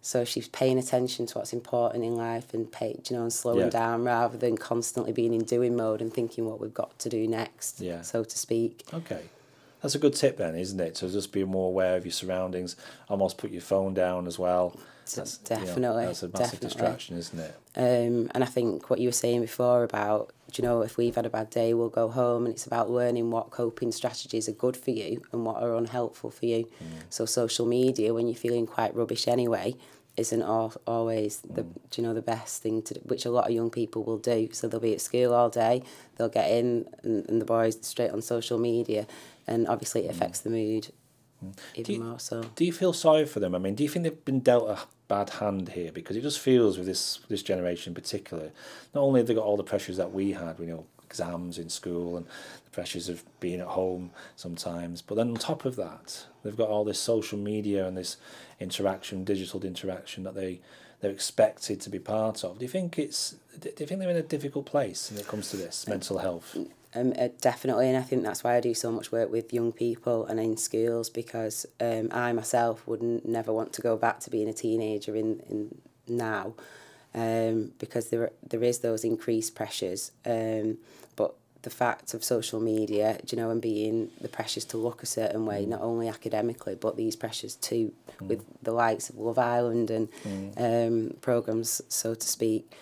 So 0.00 0.24
she's 0.24 0.48
paying 0.48 0.76
attention 0.78 1.26
to 1.26 1.38
what's 1.38 1.52
important 1.52 2.02
in 2.04 2.14
life 2.16 2.52
and 2.54 2.70
pay, 2.70 2.98
you 3.08 3.14
know, 3.16 3.22
and 3.22 3.32
slowing 3.32 3.58
yeah. 3.60 3.68
down 3.70 4.02
rather 4.04 4.36
than 4.38 4.56
constantly 4.56 5.12
being 5.12 5.32
in 5.34 5.44
doing 5.44 5.76
mode 5.76 6.00
and 6.00 6.12
thinking 6.12 6.44
what 6.46 6.60
we've 6.60 6.72
got 6.74 6.98
to 7.00 7.08
do 7.08 7.26
next, 7.28 7.80
yeah. 7.80 8.00
so 8.02 8.24
to 8.24 8.38
speak. 8.38 8.82
Okay. 8.94 9.22
That's 9.82 9.94
a 9.94 9.98
good 10.00 10.14
tip 10.14 10.36
then, 10.38 10.56
isn't 10.56 10.80
it? 10.80 10.96
so 10.96 11.08
just 11.08 11.30
be 11.32 11.44
more 11.44 11.68
aware 11.68 11.96
of 11.96 12.04
your 12.04 12.12
surroundings, 12.12 12.74
almost 13.08 13.38
put 13.38 13.50
your 13.52 13.60
phone 13.62 13.92
down 13.94 14.26
as 14.26 14.36
well. 14.38 14.76
that's 15.14 15.38
definitely. 15.38 15.74
You 15.74 15.80
know, 15.80 15.96
that's 15.96 16.22
a 16.22 16.28
massive 16.28 16.32
definitely. 16.40 16.66
distraction, 16.68 17.16
isn't 17.16 17.38
it? 17.38 17.54
Um, 17.76 18.30
and 18.34 18.42
I 18.42 18.46
think 18.46 18.90
what 18.90 18.98
you 19.00 19.08
were 19.08 19.12
saying 19.12 19.40
before 19.40 19.84
about, 19.84 20.32
you 20.54 20.62
know, 20.64 20.82
if 20.82 20.96
we've 20.96 21.14
had 21.14 21.26
a 21.26 21.30
bad 21.30 21.50
day, 21.50 21.74
we'll 21.74 21.88
go 21.88 22.08
home, 22.08 22.46
and 22.46 22.54
it's 22.54 22.66
about 22.66 22.90
learning 22.90 23.30
what 23.30 23.50
coping 23.50 23.92
strategies 23.92 24.48
are 24.48 24.52
good 24.52 24.76
for 24.76 24.90
you 24.90 25.22
and 25.32 25.44
what 25.44 25.62
are 25.62 25.74
unhelpful 25.74 26.30
for 26.30 26.46
you. 26.46 26.64
Mm. 26.64 27.02
So 27.10 27.26
social 27.26 27.66
media, 27.66 28.12
when 28.14 28.26
you're 28.26 28.36
feeling 28.36 28.66
quite 28.66 28.94
rubbish 28.94 29.28
anyway, 29.28 29.74
isn't 30.16 30.42
always 30.42 31.40
the 31.48 31.62
mm. 31.62 31.96
you 31.96 32.02
know 32.02 32.12
the 32.14 32.22
best 32.22 32.60
thing 32.62 32.82
to 32.82 32.94
do, 32.94 33.00
which 33.04 33.24
a 33.24 33.30
lot 33.30 33.44
of 33.46 33.50
young 33.52 33.70
people 33.70 34.02
will 34.04 34.18
do. 34.18 34.48
So 34.52 34.66
they'll 34.68 34.80
be 34.80 34.92
at 34.94 35.00
school 35.00 35.32
all 35.32 35.48
day, 35.48 35.82
they'll 36.16 36.28
get 36.28 36.50
in, 36.50 36.86
and, 37.04 37.28
and 37.28 37.40
the 37.40 37.44
boys 37.46 37.78
straight 37.86 38.10
on 38.10 38.22
social 38.22 38.58
media, 38.58 39.06
and 39.46 39.68
obviously 39.68 40.04
it 40.06 40.08
mm. 40.08 40.10
affects 40.10 40.40
mm. 40.40 40.44
the 40.44 40.50
mood. 40.50 40.88
Mm. 41.44 41.56
Even 41.76 41.94
you, 41.94 42.00
more 42.02 42.18
so. 42.18 42.42
Do 42.56 42.64
you 42.64 42.72
feel 42.72 42.92
sorry 42.92 43.24
for 43.26 43.38
them? 43.38 43.54
I 43.54 43.58
mean, 43.58 43.76
do 43.76 43.84
you 43.84 43.88
think 43.88 44.02
they've 44.02 44.24
been 44.24 44.40
dealt 44.40 44.68
a 44.70 44.78
bad 45.08 45.30
hand 45.30 45.70
here 45.70 45.90
because 45.90 46.16
it 46.16 46.20
just 46.22 46.38
feels 46.38 46.76
with 46.76 46.86
this 46.86 47.18
this 47.28 47.42
generation 47.42 47.90
in 47.90 47.94
particular. 47.94 48.52
Not 48.94 49.00
only 49.00 49.20
have 49.20 49.26
they 49.26 49.34
got 49.34 49.44
all 49.44 49.56
the 49.56 49.64
pressures 49.64 49.96
that 49.96 50.12
we 50.12 50.32
had, 50.32 50.58
you 50.60 50.66
know 50.66 50.84
exams 51.06 51.56
in 51.56 51.70
school 51.70 52.18
and 52.18 52.26
the 52.64 52.70
pressures 52.70 53.08
of 53.08 53.24
being 53.40 53.60
at 53.60 53.66
home 53.68 54.10
sometimes, 54.36 55.00
but 55.00 55.14
then 55.14 55.30
on 55.30 55.34
top 55.36 55.64
of 55.64 55.74
that, 55.74 56.26
they've 56.42 56.56
got 56.58 56.68
all 56.68 56.84
this 56.84 57.00
social 57.00 57.38
media 57.38 57.86
and 57.86 57.96
this 57.96 58.18
interaction, 58.60 59.24
digital 59.24 59.64
interaction 59.64 60.22
that 60.24 60.34
they 60.34 60.60
they're 61.00 61.10
expected 61.12 61.80
to 61.80 61.88
be 61.88 61.98
part 61.98 62.42
of. 62.44 62.58
Do 62.58 62.64
you 62.66 62.70
think 62.70 62.98
it's 62.98 63.36
do 63.58 63.72
you 63.78 63.86
think 63.86 64.00
they're 64.00 64.10
in 64.10 64.16
a 64.16 64.22
difficult 64.22 64.66
place 64.66 65.10
when 65.10 65.18
it 65.18 65.26
comes 65.26 65.50
to 65.50 65.56
this 65.56 65.88
mental 65.88 66.18
health? 66.18 66.54
Um, 66.94 67.12
uh, 67.18 67.28
definitely, 67.40 67.86
and 67.88 67.98
I 67.98 68.02
think 68.02 68.22
that's 68.22 68.42
why 68.42 68.56
I 68.56 68.60
do 68.60 68.72
so 68.72 68.90
much 68.90 69.12
work 69.12 69.30
with 69.30 69.52
young 69.52 69.72
people 69.72 70.24
and 70.24 70.40
in 70.40 70.56
schools 70.56 71.10
because 71.10 71.66
um, 71.80 72.08
I 72.12 72.32
myself 72.32 72.86
would 72.86 73.02
never 73.26 73.52
want 73.52 73.74
to 73.74 73.82
go 73.82 73.96
back 73.96 74.20
to 74.20 74.30
being 74.30 74.48
a 74.48 74.54
teenager 74.54 75.14
in, 75.14 75.40
in 75.50 75.74
now 76.08 76.54
um, 77.14 77.72
because 77.78 78.08
there 78.08 78.30
there 78.48 78.62
is 78.62 78.78
those 78.78 79.04
increased 79.04 79.54
pressures. 79.54 80.12
Um, 80.24 80.78
but 81.14 81.34
the 81.60 81.68
fact 81.70 82.14
of 82.14 82.24
social 82.24 82.58
media, 82.58 83.18
you 83.28 83.36
know, 83.36 83.50
and 83.50 83.60
being 83.60 84.08
the 84.22 84.28
pressures 84.28 84.64
to 84.66 84.78
look 84.78 85.02
a 85.02 85.06
certain 85.06 85.44
way, 85.44 85.66
mm. 85.66 85.68
not 85.68 85.82
only 85.82 86.08
academically, 86.08 86.74
but 86.74 86.96
these 86.96 87.16
pressures 87.16 87.56
too, 87.56 87.92
mm. 88.18 88.28
with 88.28 88.42
the 88.62 88.72
likes 88.72 89.10
of 89.10 89.18
Love 89.18 89.38
Island 89.38 89.90
and 89.90 90.08
mm. 90.24 90.86
um, 91.10 91.16
programs, 91.20 91.82
so 91.88 92.14
to 92.14 92.26
speak. 92.26 92.74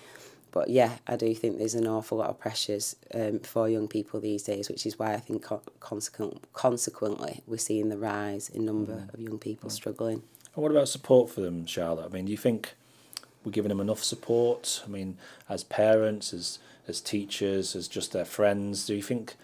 But 0.53 0.71
yeah, 0.71 0.93
I 1.07 1.17
do 1.17 1.35
think 1.35 1.59
there's 1.59 1.75
an 1.75 1.87
awful 1.87 2.19
lot 2.19 2.31
of 2.31 2.39
pressures 2.39 2.97
um, 3.15 3.41
for 3.41 3.69
young 3.69 3.89
people 3.89 4.21
these 4.21 4.43
days, 4.45 4.69
which 4.69 4.87
is 4.87 4.99
why 4.99 5.15
I 5.15 5.19
think 5.21 5.43
co- 5.43 5.61
consequent, 5.81 6.45
consequently 6.53 7.43
we're 7.47 7.59
seeing 7.59 7.89
the 7.89 7.99
rise 7.99 8.49
in 8.49 8.65
number 8.65 8.93
mm. 8.93 9.15
of 9.15 9.21
young 9.21 9.39
people 9.39 9.69
mm. 9.71 9.73
struggling. 9.73 10.23
And 10.55 10.63
what 10.63 10.71
about 10.73 10.89
support 10.89 11.31
for 11.31 11.41
them, 11.43 11.67
Charlotte? 11.67 12.07
I 12.07 12.09
mean, 12.09 12.25
do 12.27 12.33
you 12.33 12.39
think 12.39 12.73
we're 13.45 13.53
giving 13.53 13.69
them 13.69 13.81
enough 13.81 14.03
support? 14.03 14.83
I 14.85 14.89
mean, 14.89 15.19
as 15.49 15.65
parents, 15.65 16.33
as 16.33 16.59
as 16.89 17.01
teachers, 17.01 17.75
as 17.75 17.89
just 17.89 18.13
their 18.13 18.25
friends, 18.25 18.87
do 18.87 18.95
you 18.95 19.03
think 19.03 19.35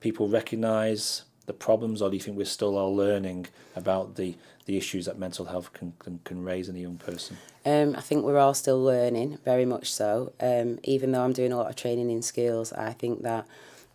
people 0.00 0.28
recognise 0.30 1.25
the 1.46 1.52
problems, 1.52 2.02
or 2.02 2.10
do 2.10 2.16
you 2.16 2.20
think 2.20 2.36
we're 2.36 2.44
still 2.44 2.76
all 2.76 2.94
learning 2.94 3.46
about 3.74 4.16
the, 4.16 4.34
the 4.66 4.76
issues 4.76 5.06
that 5.06 5.18
mental 5.18 5.46
health 5.46 5.72
can, 5.72 5.92
can, 6.00 6.20
can 6.24 6.42
raise 6.42 6.68
in 6.68 6.76
a 6.76 6.80
young 6.80 6.98
person? 6.98 7.36
Um, 7.64 7.94
I 7.96 8.00
think 8.00 8.24
we're 8.24 8.38
all 8.38 8.54
still 8.54 8.82
learning, 8.82 9.38
very 9.44 9.64
much 9.64 9.90
so. 9.92 10.32
Um, 10.40 10.78
even 10.82 11.12
though 11.12 11.22
I'm 11.22 11.32
doing 11.32 11.52
a 11.52 11.56
lot 11.56 11.70
of 11.70 11.76
training 11.76 12.10
in 12.10 12.22
schools, 12.22 12.72
I 12.72 12.92
think 12.92 13.22
that 13.22 13.46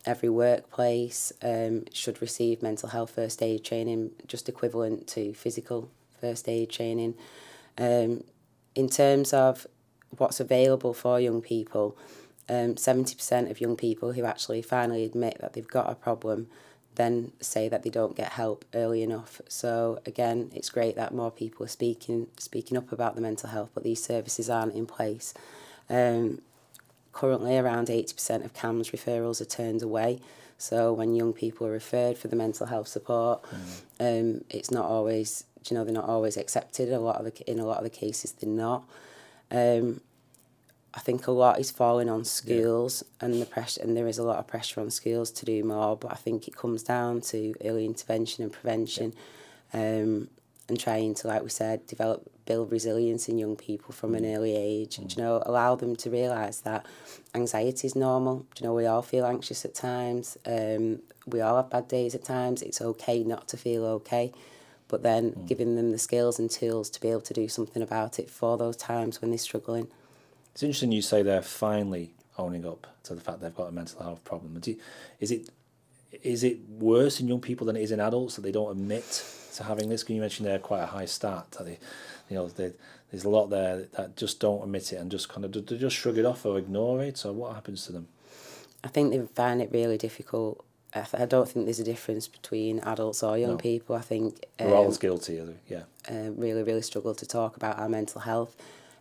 every 0.06 0.30
workplace 0.30 1.32
um, 1.44 1.84
should 1.94 2.22
receive 2.22 2.62
mental 2.64 2.90
health 2.90 3.12
first 3.12 3.44
aid 3.44 3.64
training, 3.64 4.12
just 4.28 4.48
equivalent 4.50 5.08
to 5.08 5.34
physical 5.34 5.92
first 6.20 6.48
aid 6.48 6.70
training. 6.70 7.16
Um, 7.78 8.24
in 8.76 8.88
terms 8.90 9.34
of 9.34 9.68
what's 10.18 10.40
available 10.40 10.94
for 10.94 11.20
young 11.20 11.42
people, 11.42 11.98
um, 12.50 12.76
70% 12.76 13.52
of 13.52 13.62
young 13.62 13.76
people 13.76 14.14
who 14.14 14.26
actually 14.26 14.62
finally 14.62 15.04
admit 15.06 15.38
that 15.42 15.54
they've 15.54 15.68
got 15.68 15.90
a 15.90 15.96
problem 15.96 16.48
then 16.96 17.32
say 17.40 17.70
that 17.70 17.84
they 17.84 17.90
don't 17.90 18.16
get 18.16 18.34
help 18.34 18.66
early 18.74 19.02
enough. 19.02 19.42
So 19.48 20.00
again, 20.06 20.52
it's 20.54 20.70
great 20.70 20.96
that 20.96 21.14
more 21.14 21.32
people 21.32 21.66
are 21.66 21.70
speaking 21.70 22.28
speaking 22.38 22.78
up 22.78 22.92
about 22.92 23.16
the 23.16 23.22
mental 23.22 23.50
health, 23.50 23.70
but 23.74 23.84
these 23.84 24.04
services 24.04 24.50
aren't 24.50 24.76
in 24.76 24.86
place. 24.86 25.34
Um, 25.90 26.42
currently, 27.14 27.58
around 27.58 27.88
80% 27.88 28.44
of 28.44 28.54
CAMS 28.54 28.92
referrals 28.92 29.40
are 29.42 29.46
turned 29.46 29.82
away. 29.82 30.20
So 30.58 30.94
when 30.94 31.16
young 31.16 31.34
people 31.34 31.66
are 31.66 31.72
referred 31.72 32.18
for 32.18 32.28
the 32.28 32.36
mental 32.36 32.68
health 32.68 32.88
support, 32.88 33.42
mm. 33.44 33.82
um, 34.22 34.44
it's 34.50 34.72
not 34.72 34.86
always 34.86 35.46
you 35.70 35.76
know 35.78 35.84
they're 35.86 35.94
not 35.94 36.10
always 36.10 36.36
accepted. 36.38 36.92
A 36.92 37.00
lot 37.00 37.24
of 37.26 37.26
the, 37.26 37.50
in 37.50 37.60
a 37.60 37.66
lot 37.66 37.78
of 37.78 37.84
the 37.84 37.90
cases, 37.90 38.34
they're 38.34 38.50
not. 38.50 38.84
Um, 39.50 40.02
I 40.94 41.00
think 41.00 41.26
a 41.28 41.32
lot 41.32 41.60
is 41.60 41.72
falling 41.72 42.10
on 42.10 42.26
schools 42.26 43.04
yeah. 43.20 43.26
and 43.28 43.42
the 43.42 43.46
pressure 43.46 43.82
and 43.82 43.96
there 43.96 44.08
is 44.08 44.18
a 44.18 44.24
lot 44.24 44.40
of 44.40 44.48
pressure 44.48 44.82
on 44.82 44.90
schools 44.90 45.32
to 45.32 45.46
do 45.46 45.64
more 45.64 45.96
but 45.96 46.12
I 46.12 46.16
think 46.16 46.48
it 46.48 46.56
comes 46.58 46.84
down 46.84 47.22
to 47.22 47.54
early 47.64 47.86
intervention 47.86 48.44
and 48.44 48.52
prevention 48.54 49.14
yeah. 49.74 50.00
um 50.04 50.28
and 50.70 50.80
trying 50.80 51.14
to 51.16 51.28
like 51.28 51.44
we 51.44 51.50
said 51.50 51.86
develop 51.88 52.24
build 52.46 52.72
resilience 52.72 53.30
in 53.30 53.38
young 53.38 53.56
people 53.56 53.94
from 53.94 54.12
mm. 54.14 54.18
an 54.18 54.26
early 54.36 54.56
age 54.56 54.98
mm. 54.98 55.16
you 55.16 55.24
know 55.24 55.42
allow 55.46 55.76
them 55.76 55.96
to 55.98 56.10
realize 56.10 56.62
that 56.62 56.86
anxiety 57.36 57.88
is 57.88 57.96
normal 57.96 58.46
you 58.60 58.66
know 58.68 58.74
we 58.74 58.86
all 58.86 59.02
feel 59.02 59.26
anxious 59.26 59.64
at 59.64 59.74
times 59.74 60.38
um 60.46 61.00
we 61.26 61.40
all 61.40 61.56
have 61.56 61.70
bad 61.70 61.88
days 61.88 62.16
at 62.16 62.24
times 62.26 62.62
it's 62.62 62.82
okay 62.82 63.24
not 63.24 63.48
to 63.48 63.58
feel 63.58 63.86
okay 63.86 64.32
but 64.90 65.04
then 65.04 65.32
mm. 65.32 65.48
giving 65.48 65.78
them 65.78 65.92
the 65.94 65.98
skills 65.98 66.38
and 66.38 66.52
tools 66.52 66.90
to 66.90 67.00
be 67.00 67.08
able 67.10 67.22
to 67.22 67.34
do 67.34 67.48
something 67.48 67.82
about 67.82 68.20
it 68.20 68.30
for 68.30 68.58
those 68.58 68.76
times 68.76 69.22
when 69.22 69.32
they're 69.32 69.38
struggling 69.38 69.88
It's 70.54 70.64
interesting 70.64 70.92
you 70.92 71.02
say 71.02 71.22
they're 71.22 71.42
finally 71.42 72.12
owning 72.38 72.66
up 72.66 72.88
to 73.04 73.16
the 73.16 73.22
fact 73.22 73.42
they've 73.42 73.56
got 73.56 73.68
a 73.68 73.72
mental 73.72 74.02
health 74.04 74.24
problem. 74.24 74.60
You, 74.64 74.78
is 75.20 75.32
it 75.32 75.50
is 76.24 76.44
it 76.44 76.58
worse 76.70 77.20
in 77.22 77.28
young 77.30 77.40
people 77.40 77.66
than 77.66 77.78
it 77.78 77.82
is 77.82 77.92
in 77.92 78.00
adults 78.02 78.36
that 78.36 78.42
they 78.42 78.52
don't 78.52 78.70
admit 78.72 79.24
to 79.56 79.64
having 79.64 79.88
this? 79.90 80.04
Can 80.04 80.16
you 80.16 80.22
mention 80.22 80.46
they're 80.46 80.60
quite 80.60 80.82
a 80.84 80.88
high 80.88 81.06
start? 81.06 81.52
They, 81.60 81.80
you 82.30 82.36
know, 82.36 82.48
they, 82.50 82.74
there's 83.10 83.24
a 83.24 83.30
lot 83.30 83.48
there 83.48 83.88
that 83.96 84.18
just 84.18 84.40
don't 84.42 84.62
admit 84.62 84.92
it 84.92 84.98
and 84.98 85.10
just 85.10 85.30
kind 85.30 85.46
of 85.46 85.54
they 85.54 85.78
just 85.78 85.96
shrug 85.96 86.18
it 86.18 86.26
off 86.26 86.46
or 86.46 86.58
ignore 86.58 87.02
it. 87.02 87.18
So 87.18 87.32
what 87.32 87.56
happens 87.56 87.86
to 87.86 87.94
them? 87.94 88.10
I 88.84 88.90
think 88.90 89.12
they 89.12 89.20
find 89.34 89.62
it 89.62 89.72
really 89.72 89.98
difficult. 89.98 90.66
I, 90.94 91.06
I 91.18 91.26
don't 91.26 91.48
think 91.48 91.66
there's 91.66 91.80
a 91.80 91.84
difference 91.86 92.28
between 92.28 92.82
adults 92.82 93.24
or 93.24 93.38
young 93.38 93.52
no. 93.52 93.58
people. 93.58 93.96
I 93.96 94.02
think 94.02 94.44
um, 94.60 94.68
we're 94.68 94.76
all 94.76 94.92
guilty. 94.96 95.42
Yeah. 95.70 95.84
Uh, 96.10 96.32
really, 96.36 96.64
really 96.64 96.82
struggle 96.82 97.16
to 97.16 97.26
talk 97.26 97.56
about 97.56 97.80
our 97.80 97.88
mental 97.88 98.20
health. 98.20 98.58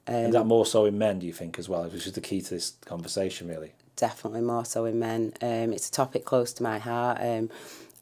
Um, 0.06 0.14
and 0.14 0.34
that 0.34 0.44
more 0.46 0.66
so 0.66 0.84
in 0.86 0.98
men, 0.98 1.18
do 1.18 1.26
you 1.26 1.32
think, 1.32 1.58
as 1.58 1.68
well, 1.68 1.84
which 1.84 2.06
is 2.06 2.12
the 2.12 2.20
key 2.20 2.40
to 2.40 2.50
this 2.54 2.70
conversation, 2.84 3.48
really? 3.48 3.72
Definitely 3.96 4.40
more 4.40 4.64
so 4.64 4.84
in 4.86 4.98
men. 4.98 5.32
Um, 5.42 5.72
it's 5.72 5.88
a 5.88 5.92
topic 5.92 6.24
close 6.24 6.52
to 6.54 6.62
my 6.62 6.78
heart. 6.78 7.18
Um, 7.20 7.50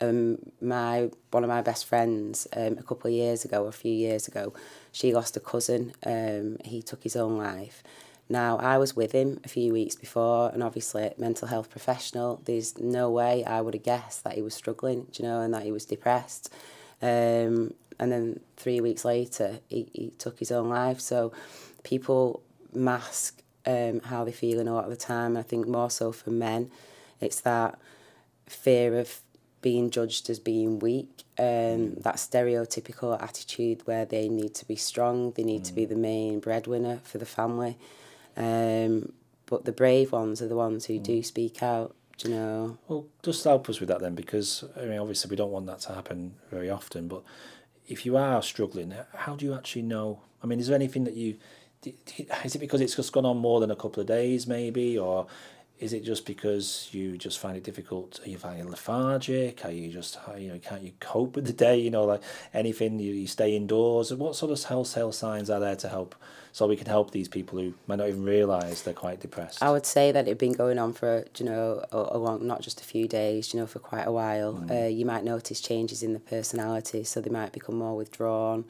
um, 0.00 0.38
my 0.62 1.10
one 1.32 1.42
of 1.42 1.48
my 1.50 1.60
best 1.60 1.86
friends 1.86 2.46
um, 2.56 2.78
a 2.78 2.82
couple 2.84 3.08
of 3.08 3.12
years 3.14 3.44
ago, 3.44 3.66
a 3.66 3.72
few 3.72 3.92
years 3.92 4.28
ago, 4.28 4.52
she 4.92 5.12
lost 5.12 5.36
a 5.36 5.40
cousin. 5.40 5.92
Um, 6.06 6.58
he 6.64 6.82
took 6.82 7.02
his 7.02 7.16
own 7.16 7.36
life. 7.36 7.82
Now, 8.30 8.58
I 8.58 8.78
was 8.78 8.94
with 8.94 9.12
him 9.12 9.40
a 9.42 9.48
few 9.48 9.72
weeks 9.72 9.96
before, 9.96 10.50
and 10.50 10.62
obviously, 10.62 11.10
mental 11.18 11.48
health 11.48 11.70
professional, 11.70 12.42
there's 12.44 12.78
no 12.78 13.10
way 13.10 13.42
I 13.44 13.62
would 13.62 13.72
have 13.74 13.82
guessed 13.82 14.22
that 14.24 14.34
he 14.34 14.42
was 14.42 14.54
struggling, 14.54 15.06
you 15.14 15.24
know, 15.24 15.40
and 15.40 15.52
that 15.54 15.62
he 15.62 15.72
was 15.72 15.86
depressed. 15.86 16.52
Um, 17.00 17.72
and 18.00 18.12
then 18.12 18.40
three 18.58 18.82
weeks 18.82 19.04
later, 19.06 19.60
he, 19.68 19.88
he 19.94 20.10
took 20.18 20.38
his 20.38 20.52
own 20.52 20.68
life. 20.68 21.00
So 21.00 21.32
people 21.88 22.42
mask 22.74 23.40
um, 23.64 24.00
how 24.00 24.22
they 24.22 24.30
are 24.30 24.34
feeling 24.46 24.68
a 24.68 24.74
lot 24.74 24.84
of 24.84 24.90
the 24.90 24.96
time. 25.14 25.36
I 25.38 25.42
think 25.42 25.66
more 25.66 25.88
so 25.90 26.12
for 26.12 26.30
men, 26.30 26.70
it's 27.18 27.40
that 27.40 27.78
fear 28.46 28.98
of 28.98 29.20
being 29.62 29.88
judged 29.88 30.28
as 30.28 30.38
being 30.38 30.78
weak, 30.80 31.24
um, 31.38 31.44
mm. 31.96 32.02
that 32.02 32.16
stereotypical 32.16 33.20
attitude 33.22 33.80
where 33.86 34.04
they 34.04 34.28
need 34.28 34.54
to 34.56 34.66
be 34.68 34.76
strong, 34.76 35.32
they 35.32 35.42
need 35.44 35.62
mm. 35.62 35.66
to 35.66 35.72
be 35.72 35.86
mm. 35.86 35.88
the 35.88 35.96
main 35.96 36.40
breadwinner 36.40 36.98
for 37.04 37.16
the 37.16 37.24
family. 37.26 37.78
Um, 38.36 39.12
but 39.46 39.64
the 39.64 39.72
brave 39.72 40.12
ones 40.12 40.42
are 40.42 40.46
the 40.48 40.56
ones 40.56 40.84
who 40.84 41.00
mm. 41.00 41.02
do 41.02 41.22
speak 41.22 41.62
out. 41.62 41.94
Do 42.18 42.28
you 42.28 42.34
know? 42.34 42.78
Well, 42.86 43.06
just 43.22 43.42
help 43.44 43.68
us 43.70 43.80
with 43.80 43.88
that 43.88 44.00
then, 44.00 44.14
because 44.14 44.62
I 44.78 44.84
mean, 44.84 44.98
obviously, 44.98 45.30
we 45.30 45.36
don't 45.36 45.52
want 45.52 45.66
that 45.66 45.80
to 45.86 45.94
happen 45.94 46.34
very 46.50 46.68
often. 46.68 47.08
But 47.08 47.22
if 47.88 48.04
you 48.04 48.16
are 48.16 48.42
struggling, 48.42 48.92
how 49.14 49.36
do 49.36 49.44
you 49.46 49.54
actually 49.54 49.82
know? 49.82 50.20
I 50.42 50.46
mean, 50.46 50.60
is 50.60 50.66
there 50.66 50.74
anything 50.76 51.04
that 51.04 51.14
you 51.14 51.36
is 52.42 52.54
it 52.54 52.58
because 52.58 52.80
it's 52.80 52.96
just 52.96 53.12
gone 53.12 53.24
on 53.26 53.36
more 53.38 53.60
than 53.60 53.70
a 53.70 53.76
couple 53.76 54.00
of 54.00 54.06
days, 54.06 54.46
maybe, 54.46 54.98
or 54.98 55.26
is 55.78 55.92
it 55.92 56.02
just 56.02 56.26
because 56.26 56.88
you 56.90 57.16
just 57.16 57.38
find 57.38 57.56
it 57.56 57.62
difficult? 57.62 58.18
Are 58.24 58.28
you 58.28 58.36
finding 58.36 58.68
lethargic? 58.68 59.64
Are 59.64 59.70
you 59.70 59.88
just 59.92 60.18
uh, 60.28 60.34
you 60.34 60.48
know 60.48 60.58
can't 60.58 60.82
you 60.82 60.92
cope 60.98 61.36
with 61.36 61.46
the 61.46 61.52
day? 61.52 61.76
You 61.78 61.90
know, 61.90 62.04
like 62.04 62.22
anything 62.52 62.98
you, 62.98 63.12
you 63.14 63.26
stay 63.26 63.54
indoors. 63.56 64.12
What 64.12 64.34
sort 64.34 64.50
of 64.50 64.60
telltale 64.60 65.12
signs 65.12 65.50
are 65.50 65.60
there 65.60 65.76
to 65.76 65.88
help 65.88 66.16
so 66.50 66.66
we 66.66 66.76
can 66.76 66.88
help 66.88 67.12
these 67.12 67.28
people 67.28 67.60
who 67.60 67.74
might 67.86 67.96
not 67.96 68.08
even 68.08 68.24
realise 68.24 68.82
they're 68.82 68.92
quite 68.92 69.20
depressed? 69.20 69.62
I 69.62 69.70
would 69.70 69.86
say 69.86 70.10
that 70.10 70.26
it'd 70.26 70.38
been 70.38 70.52
going 70.52 70.78
on 70.80 70.92
for 70.94 71.24
you 71.36 71.46
know 71.46 71.84
a, 71.92 72.08
a 72.12 72.18
long, 72.18 72.44
not 72.44 72.60
just 72.60 72.80
a 72.80 72.84
few 72.84 73.06
days, 73.06 73.54
you 73.54 73.60
know, 73.60 73.66
for 73.66 73.78
quite 73.78 74.08
a 74.08 74.12
while. 74.12 74.54
Mm. 74.54 74.70
Uh, 74.70 74.88
you 74.88 75.06
might 75.06 75.22
notice 75.22 75.60
changes 75.60 76.02
in 76.02 76.12
the 76.12 76.20
personality, 76.20 77.04
so 77.04 77.20
they 77.20 77.30
might 77.30 77.52
become 77.52 77.76
more 77.78 77.96
withdrawn. 77.96 78.64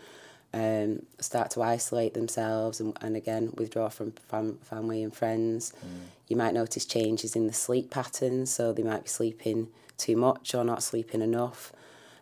um, 0.54 1.02
start 1.20 1.50
to 1.52 1.62
isolate 1.62 2.14
themselves 2.14 2.80
and, 2.80 2.96
and 3.02 3.16
again 3.16 3.52
withdraw 3.56 3.88
from 3.88 4.12
fam- 4.28 4.58
family 4.62 5.02
and 5.02 5.14
friends. 5.14 5.72
Mm. 5.84 5.88
You 6.28 6.36
might 6.36 6.54
notice 6.54 6.86
changes 6.86 7.36
in 7.36 7.46
the 7.46 7.52
sleep 7.52 7.90
patterns, 7.90 8.50
so 8.50 8.72
they 8.72 8.82
might 8.82 9.02
be 9.04 9.08
sleeping 9.08 9.68
too 9.98 10.16
much 10.16 10.54
or 10.54 10.64
not 10.64 10.82
sleeping 10.82 11.22
enough. 11.22 11.72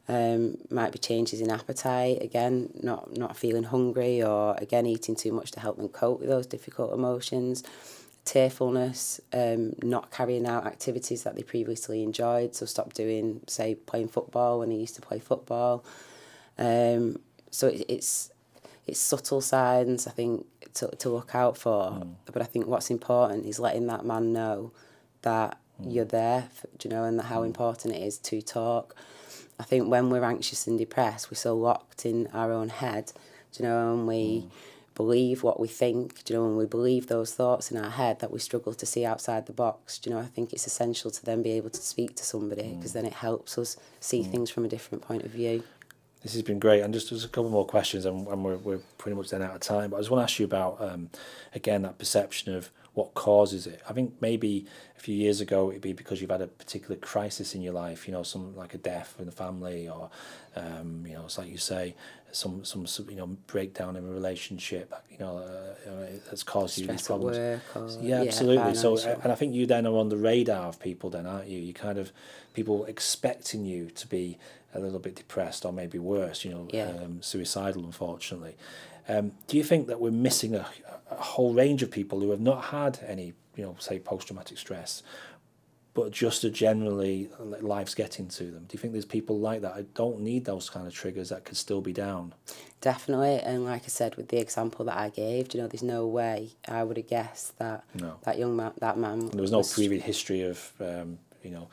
Um, 0.09 0.59
might 0.71 0.93
be 0.93 0.99
changes 0.99 1.41
in 1.41 1.51
appetite, 1.51 2.19
again, 2.23 2.71
not, 2.81 3.17
not 3.17 3.37
feeling 3.37 3.65
hungry 3.65 4.23
or 4.23 4.55
again 4.59 4.87
eating 4.87 5.17
too 5.17 5.33
much 5.33 5.51
to 5.53 5.61
help 5.61 5.77
them 5.79 5.89
cope 5.89 6.21
with 6.21 6.29
those 6.29 6.47
difficult 6.47 6.93
emotions. 6.95 7.65
Tearfulness, 8.25 9.21
um, 9.33 9.73
not 9.83 10.11
carrying 10.11 10.47
out 10.47 10.67
activities 10.67 11.23
that 11.25 11.35
they 11.37 11.43
previously 11.43 12.03
enjoyed, 12.05 12.55
so 12.57 12.67
stop 12.67 12.93
doing, 12.93 13.41
say, 13.49 13.75
playing 13.77 14.09
football 14.09 14.61
when 14.61 14.69
they 14.69 14.75
used 14.77 14.95
to 14.97 15.01
play 15.01 15.19
football. 15.21 15.85
Um, 16.59 17.19
so 17.57 17.75
it's 17.89 18.31
it's 18.87 19.01
subtle 19.01 19.41
signs 19.41 20.07
I 20.07 20.11
think 20.11 20.47
to 20.75 20.89
to 20.89 21.09
look 21.09 21.35
out 21.35 21.57
for. 21.57 21.85
Mm. 21.93 22.15
But 22.31 22.43
I 22.43 22.45
think 22.45 22.67
what's 22.67 22.91
important 22.91 23.47
is 23.47 23.59
letting 23.59 23.87
that 23.87 24.05
man 24.05 24.33
know 24.35 24.73
that 25.23 25.59
mm. 25.81 25.95
you're 25.95 26.05
there. 26.05 26.49
For, 26.55 26.69
you 26.85 26.91
know, 26.91 27.05
and 27.05 27.19
how 27.21 27.41
hmm. 27.41 27.47
important 27.47 27.95
it 27.97 28.03
is 28.03 28.19
to 28.31 28.43
talk. 28.43 28.95
I 29.59 29.63
think 29.63 29.89
when 29.91 30.11
we're 30.11 30.23
anxious 30.25 30.67
and 30.67 30.79
depressed, 30.79 31.31
we're 31.31 31.37
so 31.39 31.57
locked 31.57 32.05
in 32.05 32.27
our 32.35 32.53
own 32.53 32.69
head. 32.69 33.13
you 33.59 33.65
know, 33.65 33.91
and 33.95 34.07
we. 34.07 34.43
Mm. 34.49 34.51
Believe 34.97 35.43
what 35.43 35.61
we 35.61 35.69
think, 35.69 36.25
do 36.25 36.33
you 36.33 36.41
know, 36.41 36.47
and 36.47 36.57
we 36.57 36.65
believe 36.65 37.07
those 37.09 37.35
thoughts 37.35 37.71
in 37.71 37.77
our 37.77 37.91
head 37.91 38.21
that 38.21 38.31
we 38.31 38.39
struggle 38.39 38.73
to 38.73 38.87
see 38.87 39.05
outside 39.05 39.45
the 39.45 39.53
box. 39.53 39.99
Do 39.99 40.09
you 40.09 40.17
know, 40.17 40.23
I 40.23 40.25
think 40.25 40.55
it's 40.55 40.67
essential 40.67 41.11
to 41.11 41.23
then 41.23 41.43
be 41.43 41.51
able 41.51 41.69
to 41.69 41.83
speak 41.83 42.17
to 42.17 42.25
somebody 42.25 42.73
because 42.75 42.93
hmm. 42.93 42.99
then 43.01 43.05
it 43.05 43.13
helps 43.13 43.59
us 43.59 43.77
see 44.01 44.23
hmm. 44.23 44.31
things 44.31 44.49
from 44.49 44.65
a 44.65 44.69
different 44.69 45.03
point 45.03 45.25
of 45.25 45.33
view. 45.33 45.63
This 46.27 46.33
has 46.35 46.43
been 46.43 46.59
great. 46.59 46.81
And 46.81 46.93
just, 46.93 47.11
just 47.11 47.25
a 47.25 47.29
couple 47.29 47.51
more 47.51 47.65
questions, 47.65 48.05
and, 48.05 48.27
and 48.27 48.45
we're, 48.45 48.57
we're 48.57 48.81
pretty 48.99 49.15
much 49.15 49.31
then 49.31 49.43
out 49.43 49.55
of 49.55 49.61
time. 49.61 49.91
But 49.91 49.99
I 49.99 50.01
just 50.01 50.11
want 50.11 50.21
to 50.21 50.25
ask 50.33 50.41
you 50.41 50.45
about, 50.45 50.79
um, 50.81 51.09
again, 51.55 51.83
that 51.83 51.99
perception 51.99 52.53
of 52.53 52.71
what 52.95 53.15
causes 53.15 53.65
it. 53.69 53.81
I 53.89 53.93
think 53.93 54.15
maybe 54.21 54.67
a 54.99 55.01
few 55.01 55.15
years 55.15 55.41
ago 55.41 55.71
it'd 55.71 55.83
be 55.83 55.93
because 55.93 56.21
you've 56.21 56.31
had 56.33 56.41
a 56.41 56.49
particular 56.49 56.97
crisis 56.97 57.55
in 57.55 57.63
your 57.63 57.75
life, 57.75 58.09
you 58.09 58.13
know, 58.13 58.25
some 58.25 58.57
like 58.57 58.75
a 58.75 58.79
death 58.79 59.15
in 59.21 59.27
the 59.27 59.31
family, 59.33 59.89
or 59.89 60.11
um, 60.57 61.05
you 61.07 61.15
know, 61.15 61.27
it's 61.27 61.39
like 61.39 61.49
you 61.49 61.59
say, 61.59 61.95
some 62.33 62.65
some, 62.65 62.87
some 62.89 63.09
you 63.11 63.15
know 63.17 63.27
breakdown 63.47 63.95
in 63.95 64.03
a 64.05 64.11
relationship, 64.11 64.93
you 65.11 65.19
know, 65.19 65.37
uh, 65.39 65.89
uh 65.91 66.07
that's 66.29 66.43
caused 66.43 66.73
Stress 66.73 66.87
you 66.87 66.93
these 66.93 67.07
problems. 67.07 67.37
Or, 67.37 67.61
yeah, 68.03 68.23
yeah, 68.23 68.27
absolutely. 68.27 68.75
So, 68.75 68.97
uh, 68.99 69.21
and 69.23 69.31
I 69.31 69.37
think 69.37 69.55
you 69.55 69.67
then 69.67 69.87
are 69.87 69.95
on 69.97 70.09
the 70.09 70.17
radar 70.17 70.67
of 70.71 70.81
people, 70.81 71.09
then, 71.11 71.25
aren't 71.27 71.47
you? 71.49 71.61
You 71.61 71.73
kind 71.75 71.99
of 71.99 72.11
people 72.55 72.85
expecting 72.87 73.65
you 73.67 73.91
to 73.91 74.07
be 74.09 74.39
a 74.77 74.81
little 74.85 74.99
bit 74.99 75.15
depressed 75.17 75.65
or 75.65 75.73
maybe 75.73 75.99
worse, 75.99 76.45
you 76.45 76.53
know, 76.53 76.69
yeah. 76.71 76.89
um, 77.03 77.21
suicidal, 77.23 77.85
unfortunately. 77.85 78.55
Um, 79.09 79.33
do 79.49 79.57
you 79.57 79.65
think 79.65 79.87
that 79.89 80.01
we're 80.01 80.11
missing 80.13 80.55
a, 80.55 80.69
a, 81.11 81.15
whole 81.15 81.55
range 81.55 81.83
of 81.83 81.91
people 81.91 82.21
who 82.21 82.31
have 82.31 82.41
not 82.41 82.67
had 82.67 82.99
any, 83.07 83.33
you 83.57 83.65
know, 83.65 83.77
say 83.79 83.99
post 84.01 84.27
traumatic 84.27 84.59
stress, 84.59 85.03
but 85.95 86.11
just 86.11 86.43
a 86.45 86.51
generally 86.51 87.31
life's 87.39 87.95
getting 87.95 88.27
to 88.29 88.45
them? 88.45 88.65
Do 88.65 88.71
you 88.75 88.79
think 88.81 88.93
there's 88.93 89.05
people 89.05 89.39
like 89.39 89.61
that? 89.63 89.75
I 89.75 89.83
don't 89.95 90.21
need 90.21 90.45
those 90.45 90.69
kind 90.69 90.87
of 90.89 90.93
triggers 90.93 91.29
that 91.29 91.45
could 91.45 91.57
still 91.57 91.81
be 91.81 91.93
down. 91.93 92.35
Definitely, 92.81 93.39
and 93.41 93.65
like 93.65 93.85
I 93.85 93.89
said, 93.89 94.17
with 94.17 94.29
the 94.29 94.39
example 94.39 94.85
that 94.87 94.97
I 94.99 95.09
gave, 95.11 95.55
you 95.55 95.61
know, 95.61 95.67
there's 95.69 95.83
no 95.83 96.07
way 96.07 96.51
I 96.69 96.83
would 96.83 96.97
have 96.97 97.09
guessed 97.09 97.59
that 97.59 97.85
no. 97.95 98.17
that 98.25 98.39
young 98.39 98.57
man, 98.57 98.73
that 98.81 98.99
man. 98.99 99.21
And 99.21 99.33
there 99.33 99.41
was, 99.43 99.53
was 99.53 99.73
no 99.75 99.75
previous 99.75 100.03
history 100.03 100.43
of, 100.43 100.73
um, 100.81 101.19
you 101.45 101.51
know 101.53 101.69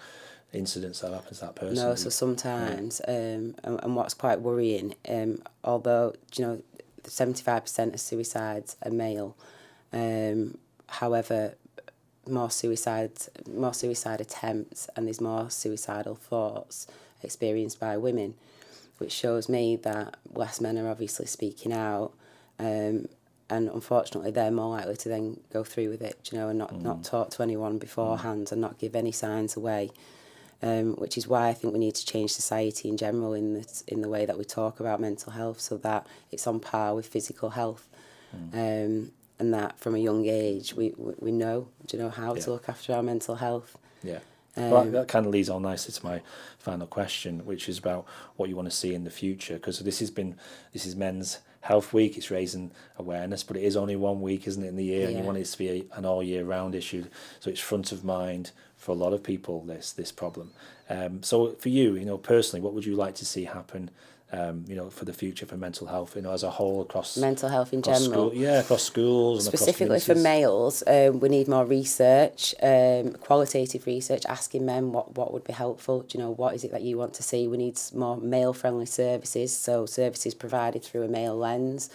incidents 0.54 1.00
that 1.00 1.12
happen 1.12 1.34
to 1.34 1.40
that 1.42 1.56
person. 1.56 1.76
No, 1.84 1.96
so 1.96 2.10
sometimes, 2.10 3.02
yeah. 3.08 3.14
um, 3.36 3.56
and, 3.64 3.80
and 3.84 3.96
what's 3.96 4.14
quite 4.14 4.40
worrying, 4.42 4.96
um, 5.10 5.42
although, 5.64 6.14
you 6.38 6.46
know, 6.46 6.62
75% 7.04 7.94
of 7.94 8.00
suicides 8.00 8.78
are 8.86 8.92
male, 8.92 9.36
um, 9.92 10.58
however, 10.88 11.56
more 12.30 12.50
suicides, 12.50 13.30
more 13.54 13.74
suicide 13.74 14.22
attempts 14.22 14.88
and 14.96 15.06
there's 15.08 15.20
more 15.20 15.50
suicidal 15.50 16.16
thoughts 16.16 16.88
experienced 17.22 17.80
by 17.80 17.98
women, 17.98 18.36
which 19.00 19.12
shows 19.12 19.50
me 19.50 19.76
that 19.76 20.16
less 20.34 20.62
men 20.62 20.78
are 20.78 20.88
obviously 20.90 21.26
speaking 21.26 21.74
out 21.74 22.14
um, 22.60 23.10
and 23.50 23.68
unfortunately 23.70 24.32
they're 24.32 24.52
more 24.52 24.70
likely 24.78 24.96
to 24.96 25.10
then 25.10 25.38
go 25.52 25.66
through 25.66 25.90
with 25.90 26.02
it, 26.02 26.30
you 26.32 26.38
know, 26.38 26.48
and 26.48 26.58
not, 26.60 26.74
mm. 26.74 26.82
not 26.82 27.04
talk 27.04 27.30
to 27.32 27.44
anyone 27.44 27.78
beforehand 27.78 28.48
mm. 28.48 28.52
and 28.54 28.62
not 28.62 28.78
give 28.80 28.96
any 28.96 29.12
signs 29.12 29.58
away 29.58 29.92
um, 30.64 30.94
which 30.96 31.18
is 31.18 31.28
why 31.28 31.50
I 31.50 31.54
think 31.54 31.74
we 31.74 31.80
need 31.80 31.96
to 31.96 32.06
change 32.06 32.32
society 32.32 32.88
in 32.88 32.96
general 32.96 33.34
in 33.34 33.54
the, 33.54 33.84
in 33.88 34.02
the 34.02 34.08
way 34.08 34.26
that 34.26 34.38
we 34.38 34.46
talk 34.46 34.80
about 34.80 35.02
mental 35.02 35.34
health 35.34 35.60
so 35.60 35.76
that 35.78 36.08
it's 36.32 36.48
on 36.48 36.62
par 36.62 36.96
with 36.96 37.06
physical 37.06 37.50
health. 37.50 37.88
Mm. 38.36 38.54
Um, 38.98 39.12
and 39.40 39.54
that 39.54 39.78
from 39.78 39.94
a 39.96 40.00
young 40.00 40.26
age 40.26 40.74
we, 40.74 40.94
we 40.98 41.34
know, 41.34 41.68
do 41.88 41.98
you 41.98 42.02
know 42.04 42.10
how 42.10 42.34
yeah. 42.34 42.42
to 42.44 42.52
look 42.52 42.70
after 42.70 42.94
our 42.94 43.04
mental 43.04 43.36
health? 43.36 43.78
Yeah. 44.04 44.20
Um, 44.56 44.70
well, 44.70 44.86
that 44.86 45.08
kind 45.08 45.26
of 45.26 45.32
leads 45.32 45.50
on 45.50 45.64
nicely 45.64 45.94
to 45.94 46.06
my 46.06 46.22
final 46.60 46.86
question, 46.88 47.46
which 47.46 47.68
is 47.68 47.80
about 47.80 48.06
what 48.36 48.50
you 48.50 48.56
want 48.56 48.70
to 48.70 48.76
see 48.76 48.94
in 48.94 49.04
the 49.04 49.10
future. 49.10 49.56
Because 49.56 49.80
this 49.80 50.00
has 50.00 50.12
been 50.12 50.36
this 50.74 50.86
is 50.86 50.96
Men's 50.96 51.40
Health 51.62 51.92
Week. 51.92 52.18
It's 52.18 52.30
raising 52.30 52.72
awareness, 52.98 53.44
but 53.44 53.58
it 53.58 53.64
is 53.64 53.76
only 53.76 53.96
one 53.96 54.22
week, 54.22 54.48
isn't 54.48 54.64
it, 54.64 54.68
in 54.68 54.76
the 54.76 54.84
year? 54.84 55.02
Yeah. 55.02 55.08
And 55.08 55.18
you 55.18 55.24
want 55.24 55.38
it 55.40 55.46
to 55.46 55.58
be 55.58 55.70
a, 55.70 55.98
an 55.98 56.06
all 56.06 56.22
year 56.22 56.44
round 56.46 56.76
issue, 56.76 57.06
so 57.40 57.50
it's 57.50 57.60
front 57.60 57.92
of 57.92 58.04
mind 58.04 58.52
for 58.78 58.92
a 58.92 58.96
lot 58.96 59.14
of 59.14 59.24
people. 59.24 59.64
This 59.66 59.92
this 59.92 60.12
problem. 60.12 60.52
Um, 60.90 61.24
so 61.24 61.54
for 61.54 61.70
you, 61.70 61.96
you 61.96 62.06
know, 62.06 62.18
personally, 62.20 62.62
what 62.62 62.74
would 62.74 62.86
you 62.86 62.96
like 62.96 63.16
to 63.16 63.26
see 63.26 63.46
happen? 63.46 63.90
um, 64.34 64.66
you 64.68 64.76
know, 64.76 64.90
for 64.90 65.06
the 65.06 65.14
future 65.14 65.46
for 65.46 65.56
mental 65.58 65.88
health, 65.88 66.16
you 66.16 66.22
know, 66.24 66.32
as 66.32 66.42
a 66.44 66.50
whole 66.50 66.82
across 66.82 67.16
mental 67.18 67.50
health 67.50 67.72
in 67.72 67.84
general. 67.84 68.32
School, 68.32 68.34
yeah, 68.34 68.62
across 68.62 68.84
schools. 68.84 69.46
Specifically 69.46 69.98
across 69.98 70.06
for 70.06 70.16
males, 70.16 70.82
um, 70.88 71.20
we 71.20 71.30
need 71.30 71.48
more 71.48 71.66
research, 71.66 72.56
um, 72.64 73.14
qualitative 73.20 73.86
research, 73.86 74.24
asking 74.28 74.66
men 74.66 74.92
what, 74.92 75.16
what 75.16 75.32
would 75.34 75.44
be 75.44 75.54
helpful. 75.54 76.02
Do 76.02 76.18
you 76.18 76.24
know 76.24 76.32
what 76.32 76.56
is 76.56 76.64
it 76.64 76.72
that 76.72 76.82
you 76.82 76.98
want 76.98 77.14
to 77.16 77.24
see? 77.24 77.48
We 77.48 77.58
need 77.58 77.80
more 77.96 78.18
male 78.18 78.54
friendly 78.54 78.88
services, 78.88 79.56
so 79.56 79.86
services 79.86 80.34
provided 80.34 80.84
through 80.84 81.04
a 81.04 81.08
male 81.08 81.38
lens. 81.38 81.92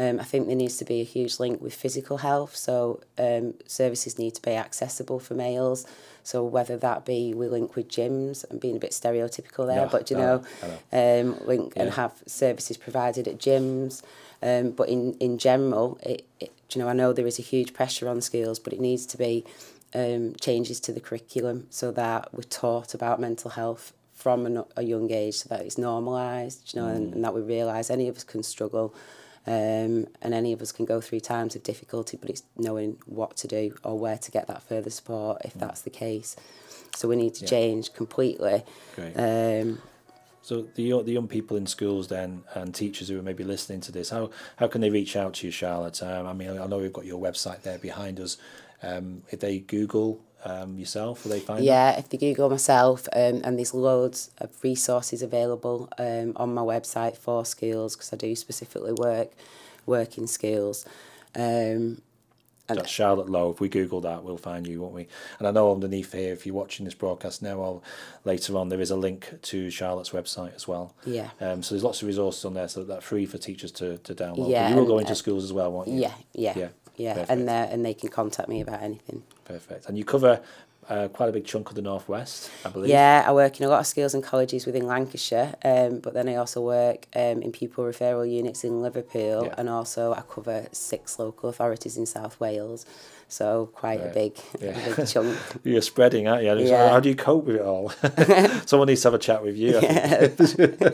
Um, 0.00 0.18
I 0.18 0.22
think 0.24 0.46
there 0.46 0.56
needs 0.56 0.78
to 0.78 0.86
be 0.86 1.02
a 1.02 1.04
huge 1.04 1.38
link 1.38 1.60
with 1.60 1.74
physical 1.74 2.16
health, 2.16 2.56
so 2.56 3.00
um, 3.18 3.52
services 3.66 4.18
need 4.18 4.34
to 4.36 4.40
be 4.40 4.52
accessible 4.52 5.18
for 5.20 5.34
males. 5.34 5.84
So 6.22 6.42
whether 6.42 6.78
that 6.78 7.04
be 7.04 7.34
we 7.34 7.48
link 7.48 7.76
with 7.76 7.88
gyms, 7.90 8.46
and 8.48 8.58
being 8.58 8.76
a 8.76 8.80
bit 8.80 8.92
stereotypical 8.92 9.66
there, 9.66 9.82
no, 9.84 9.88
but 9.88 10.10
you 10.10 10.16
no, 10.16 10.38
know, 10.40 10.44
no. 10.90 11.20
Um, 11.32 11.46
link 11.46 11.74
yeah. 11.76 11.82
and 11.82 11.92
have 11.92 12.12
services 12.26 12.78
provided 12.78 13.28
at 13.28 13.36
gyms. 13.36 14.00
Um, 14.42 14.70
but 14.70 14.88
in 14.88 15.12
in 15.20 15.36
general, 15.36 15.98
it, 16.02 16.24
it, 16.40 16.50
you 16.74 16.80
know, 16.80 16.88
I 16.88 16.94
know 16.94 17.12
there 17.12 17.26
is 17.26 17.38
a 17.38 17.42
huge 17.42 17.74
pressure 17.74 18.08
on 18.08 18.22
schools, 18.22 18.58
but 18.58 18.72
it 18.72 18.80
needs 18.80 19.04
to 19.04 19.18
be 19.18 19.44
um, 19.94 20.34
changes 20.40 20.80
to 20.80 20.92
the 20.92 21.00
curriculum 21.00 21.66
so 21.68 21.90
that 21.92 22.32
we're 22.32 22.44
taught 22.44 22.94
about 22.94 23.20
mental 23.20 23.50
health 23.50 23.92
from 24.14 24.46
a, 24.56 24.64
a 24.76 24.82
young 24.82 25.10
age 25.10 25.34
so 25.34 25.50
that 25.50 25.60
it's 25.66 25.76
normalised, 25.76 26.72
you 26.72 26.80
know, 26.80 26.88
mm. 26.88 26.96
and, 26.96 27.12
and 27.12 27.22
that 27.22 27.34
we 27.34 27.42
realise 27.42 27.90
any 27.90 28.08
of 28.08 28.16
us 28.16 28.24
can 28.24 28.42
struggle 28.42 28.94
Um, 29.46 30.06
and 30.22 30.34
any 30.34 30.52
of 30.52 30.60
us 30.60 30.70
can 30.70 30.84
go 30.84 31.00
through 31.00 31.20
times 31.20 31.56
of 31.56 31.62
difficulty, 31.62 32.18
but 32.20 32.28
it's 32.30 32.42
knowing 32.56 32.98
what 33.06 33.36
to 33.38 33.48
do 33.48 33.74
or 33.82 33.98
where 33.98 34.18
to 34.18 34.30
get 34.30 34.46
that 34.48 34.62
further 34.62 34.90
support 34.90 35.42
if 35.44 35.54
mm. 35.54 35.60
that's 35.60 35.80
the 35.82 35.88
case. 35.90 36.36
So 36.94 37.08
we 37.08 37.16
need 37.16 37.34
to 37.36 37.44
yeah. 37.44 37.50
change 37.50 37.92
completely. 37.94 38.64
Great. 38.96 39.14
Um, 39.14 39.80
so 40.42 40.66
the 40.74 41.02
the 41.02 41.12
young 41.12 41.28
people 41.28 41.56
in 41.56 41.66
schools 41.66 42.08
then 42.08 42.42
and 42.54 42.74
teachers 42.74 43.08
who 43.08 43.18
are 43.18 43.22
maybe 43.22 43.44
listening 43.44 43.80
to 43.82 43.92
this, 43.92 44.10
how 44.10 44.30
how 44.56 44.68
can 44.68 44.80
they 44.80 44.90
reach 44.90 45.16
out 45.16 45.34
to 45.34 45.46
you, 45.46 45.52
Charlotte? 45.52 46.02
Um, 46.02 46.26
I 46.26 46.32
mean, 46.32 46.58
I 46.58 46.66
know 46.66 46.78
we've 46.78 46.92
got 46.92 47.04
your 47.06 47.20
website 47.20 47.62
there 47.62 47.78
behind 47.78 48.18
us. 48.20 48.36
Um, 48.82 49.22
if 49.28 49.40
they 49.40 49.60
Google 49.60 50.20
um, 50.44 50.78
yourself? 50.78 51.24
Will 51.24 51.32
they 51.32 51.40
find 51.40 51.64
Yeah, 51.64 51.92
that? 51.92 51.98
if 51.98 52.08
they 52.08 52.18
Google 52.18 52.50
myself, 52.50 53.08
um, 53.12 53.40
and 53.44 53.58
there's 53.58 53.74
loads 53.74 54.30
of 54.38 54.50
resources 54.62 55.22
available 55.22 55.88
um, 55.98 56.32
on 56.36 56.54
my 56.54 56.62
website 56.62 57.16
for 57.16 57.44
skills 57.44 57.96
because 57.96 58.12
I 58.12 58.16
do 58.16 58.34
specifically 58.34 58.92
work 58.92 59.30
working 59.86 60.26
skills. 60.26 60.84
Um, 61.34 62.02
and 62.68 62.78
That's 62.78 62.88
Charlotte 62.88 63.28
Lowe. 63.28 63.50
If 63.50 63.60
we 63.60 63.68
Google 63.68 64.00
that, 64.02 64.22
we'll 64.22 64.36
find 64.38 64.64
you, 64.64 64.80
won't 64.80 64.94
we? 64.94 65.08
And 65.40 65.48
I 65.48 65.50
know 65.50 65.72
underneath 65.72 66.12
here, 66.12 66.32
if 66.32 66.46
you're 66.46 66.54
watching 66.54 66.84
this 66.84 66.94
broadcast 66.94 67.42
now 67.42 67.54
or 67.56 67.82
later 68.24 68.56
on, 68.56 68.68
there 68.68 68.80
is 68.80 68.92
a 68.92 68.96
link 68.96 69.28
to 69.42 69.70
Charlotte's 69.70 70.10
website 70.10 70.54
as 70.54 70.68
well. 70.68 70.94
Yeah. 71.04 71.30
Um, 71.40 71.64
so 71.64 71.74
there's 71.74 71.82
lots 71.82 72.00
of 72.00 72.06
resources 72.06 72.44
on 72.44 72.54
there, 72.54 72.68
so 72.68 72.84
that's 72.84 73.04
free 73.04 73.26
for 73.26 73.38
teachers 73.38 73.72
to, 73.72 73.98
to 73.98 74.14
download. 74.14 74.50
Yeah. 74.50 74.66
But 74.66 74.70
you 74.70 74.76
will 74.76 74.86
go 74.86 74.98
into 75.00 75.10
uh, 75.12 75.16
schools 75.16 75.42
as 75.42 75.52
well, 75.52 75.72
won't 75.72 75.88
you? 75.88 76.00
Yeah, 76.00 76.12
yeah. 76.32 76.52
Yeah. 76.56 76.68
Yeah, 77.00 77.14
Perfect. 77.14 77.30
and 77.32 77.48
uh, 77.48 77.52
and 77.70 77.84
they 77.84 77.94
can 77.94 78.10
contact 78.10 78.48
me 78.48 78.60
about 78.60 78.82
anything. 78.82 79.22
Perfect. 79.46 79.86
And 79.88 79.96
you 79.96 80.04
cover 80.04 80.40
uh, 80.90 81.08
quite 81.08 81.30
a 81.30 81.32
big 81.32 81.46
chunk 81.46 81.70
of 81.70 81.74
the 81.74 81.80
northwest, 81.82 82.50
I 82.64 82.68
believe. 82.68 82.90
Yeah, 82.90 83.24
I 83.26 83.32
work 83.32 83.58
in 83.58 83.64
a 83.66 83.70
lot 83.70 83.80
of 83.80 83.86
schools 83.86 84.12
and 84.12 84.22
colleges 84.22 84.66
within 84.66 84.86
Lancashire, 84.86 85.54
um, 85.64 86.00
but 86.00 86.12
then 86.12 86.28
I 86.28 86.34
also 86.34 86.60
work 86.60 87.06
um, 87.16 87.40
in 87.40 87.52
pupil 87.52 87.84
referral 87.84 88.30
units 88.30 88.64
in 88.64 88.82
Liverpool, 88.82 89.44
yeah. 89.46 89.54
and 89.56 89.70
also 89.70 90.12
I 90.12 90.22
cover 90.30 90.66
six 90.72 91.18
local 91.18 91.48
authorities 91.48 91.96
in 91.96 92.04
South 92.04 92.38
Wales. 92.38 92.84
So 93.30 93.70
quite 93.74 94.00
right. 94.00 94.10
a 94.10 94.12
big, 94.14 94.36
yeah. 94.60 94.76
a 94.76 94.96
big 94.96 95.06
chunk. 95.06 95.38
You're 95.64 95.82
spreading, 95.82 96.26
aren't 96.26 96.42
you? 96.42 96.58
Yeah. 96.68 96.90
How 96.90 96.98
do 96.98 97.08
you 97.08 97.14
cope 97.14 97.44
with 97.44 97.56
it 97.56 97.62
all? 97.62 97.88
Someone 98.66 98.88
needs 98.88 99.02
to 99.02 99.06
have 99.08 99.14
a 99.14 99.18
chat 99.18 99.42
with 99.44 99.56
you. 99.56 99.72
Yeah. 99.80 100.26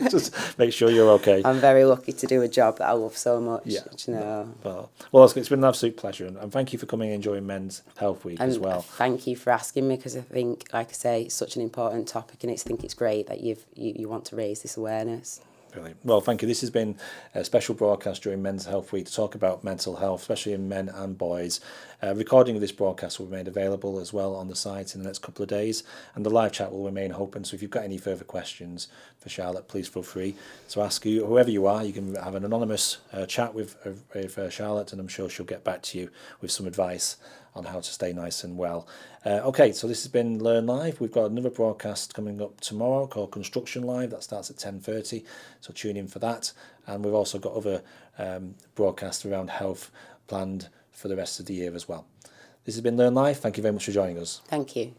Just 0.07 0.59
make 0.59 0.71
sure 0.71 0.89
you're 0.91 1.09
okay. 1.13 1.41
I'm 1.43 1.57
very 1.59 1.83
lucky 1.83 2.13
to 2.13 2.27
do 2.27 2.41
a 2.43 2.47
job 2.47 2.77
that 2.77 2.87
I 2.87 2.91
love 2.91 3.17
so 3.17 3.41
much. 3.41 3.63
Yeah. 3.65 3.79
You 4.05 4.13
know. 4.13 4.53
Well, 4.63 4.91
well, 5.11 5.23
it's 5.25 5.49
been 5.49 5.59
an 5.59 5.65
absolute 5.65 5.97
pleasure, 5.97 6.27
and, 6.27 6.51
thank 6.51 6.73
you 6.73 6.79
for 6.79 6.85
coming 6.85 7.09
and 7.09 7.15
enjoying 7.15 7.47
Men's 7.47 7.81
Health 7.97 8.23
Week 8.23 8.39
and 8.39 8.47
as 8.49 8.57
uh, 8.57 8.61
well. 8.61 8.81
Thank 8.83 9.25
you 9.25 9.35
for 9.35 9.49
asking 9.49 9.87
me 9.87 9.95
because 9.95 10.15
I 10.15 10.21
think, 10.21 10.67
like 10.71 10.89
I 10.89 10.93
say, 10.93 11.21
it's 11.23 11.35
such 11.35 11.55
an 11.55 11.63
important 11.63 12.07
topic, 12.07 12.43
and 12.43 12.51
it's, 12.51 12.63
I 12.65 12.67
think 12.67 12.83
it's 12.83 12.93
great 12.93 13.27
that 13.27 13.41
you've 13.41 13.65
you, 13.73 13.93
you 13.97 14.09
want 14.09 14.25
to 14.25 14.35
raise 14.35 14.61
this 14.61 14.77
awareness. 14.77 15.41
Brilliant. 15.71 15.97
Well, 16.03 16.21
thank 16.21 16.41
you. 16.41 16.47
This 16.47 16.61
has 16.61 16.69
been 16.69 16.95
a 17.35 17.43
special 17.43 17.75
broadcast 17.75 18.23
during 18.23 18.41
Men's 18.41 18.65
Health 18.65 18.91
Week 18.93 19.05
to 19.05 19.13
talk 19.13 19.35
about 19.35 19.63
mental 19.65 19.97
health, 19.97 20.21
especially 20.21 20.53
in 20.53 20.69
men 20.69 20.87
and 20.87 21.17
boys. 21.17 21.59
A 22.01 22.11
uh, 22.11 22.13
recording 22.13 22.55
of 22.55 22.61
this 22.61 22.71
broadcast 22.71 23.19
will 23.19 23.25
be 23.25 23.33
made 23.33 23.47
available 23.47 23.99
as 23.99 24.13
well 24.13 24.33
on 24.35 24.47
the 24.47 24.55
site 24.55 24.95
in 24.95 25.01
the 25.01 25.07
next 25.07 25.19
couple 25.19 25.43
of 25.43 25.49
days, 25.49 25.83
and 26.15 26.25
the 26.25 26.29
live 26.29 26.53
chat 26.53 26.71
will 26.71 26.85
remain 26.85 27.11
open. 27.11 27.43
So 27.43 27.55
if 27.55 27.61
you've 27.61 27.71
got 27.71 27.83
any 27.83 27.97
further 27.97 28.23
questions 28.23 28.87
for 29.19 29.27
Charlotte, 29.29 29.67
please 29.67 29.87
feel 29.89 30.03
free 30.03 30.35
to 30.69 30.81
ask 30.81 31.05
you, 31.05 31.25
whoever 31.25 31.51
you 31.51 31.65
are. 31.67 31.83
You 31.83 31.93
can 31.93 32.15
have 32.15 32.35
an 32.35 32.45
anonymous 32.45 32.99
uh, 33.11 33.25
chat 33.25 33.53
with, 33.53 33.75
uh, 33.85 33.91
with 34.15 34.37
uh, 34.37 34.49
Charlotte, 34.49 34.93
and 34.93 35.01
I'm 35.01 35.07
sure 35.09 35.27
she'll 35.29 35.45
get 35.45 35.63
back 35.65 35.81
to 35.83 35.97
you 35.99 36.09
with 36.39 36.51
some 36.51 36.65
advice 36.65 37.17
on 37.57 37.65
how 37.65 37.79
to 37.79 37.91
stay 37.91 38.13
nice 38.13 38.43
and 38.43 38.55
well. 38.57 38.87
Uh, 39.25 39.39
okay, 39.47 39.71
so 39.71 39.87
this 39.87 40.03
has 40.03 40.11
been 40.11 40.39
Learn 40.41 40.65
Live. 40.65 41.01
We've 41.01 41.11
got 41.11 41.31
another 41.31 41.49
broadcast 41.49 42.13
coming 42.13 42.41
up 42.41 42.61
tomorrow 42.61 43.07
called 43.07 43.31
Construction 43.31 43.83
Live. 43.83 44.11
That 44.11 44.23
starts 44.23 44.49
at 44.49 44.55
10.30, 44.57 45.25
so 45.59 45.73
tune 45.73 45.97
in 45.97 46.07
for 46.07 46.19
that. 46.19 46.53
And 46.85 47.03
we've 47.03 47.13
also 47.13 47.37
got 47.39 47.53
other 47.53 47.81
um, 48.17 48.55
broadcasts 48.75 49.25
around 49.25 49.49
health 49.49 49.91
planned 50.27 50.69
for 50.91 51.07
the 51.07 51.15
rest 51.15 51.39
of 51.39 51.45
the 51.47 51.53
year 51.55 51.73
as 51.75 51.87
well. 51.87 52.05
This 52.65 52.75
has 52.75 52.81
been 52.81 52.97
Learn 52.97 53.15
Live. 53.15 53.37
Thank 53.39 53.57
you 53.57 53.63
very 53.63 53.73
much 53.73 53.85
for 53.85 53.91
joining 53.91 54.19
us. 54.19 54.41
Thank 54.47 54.75
you. 54.75 54.93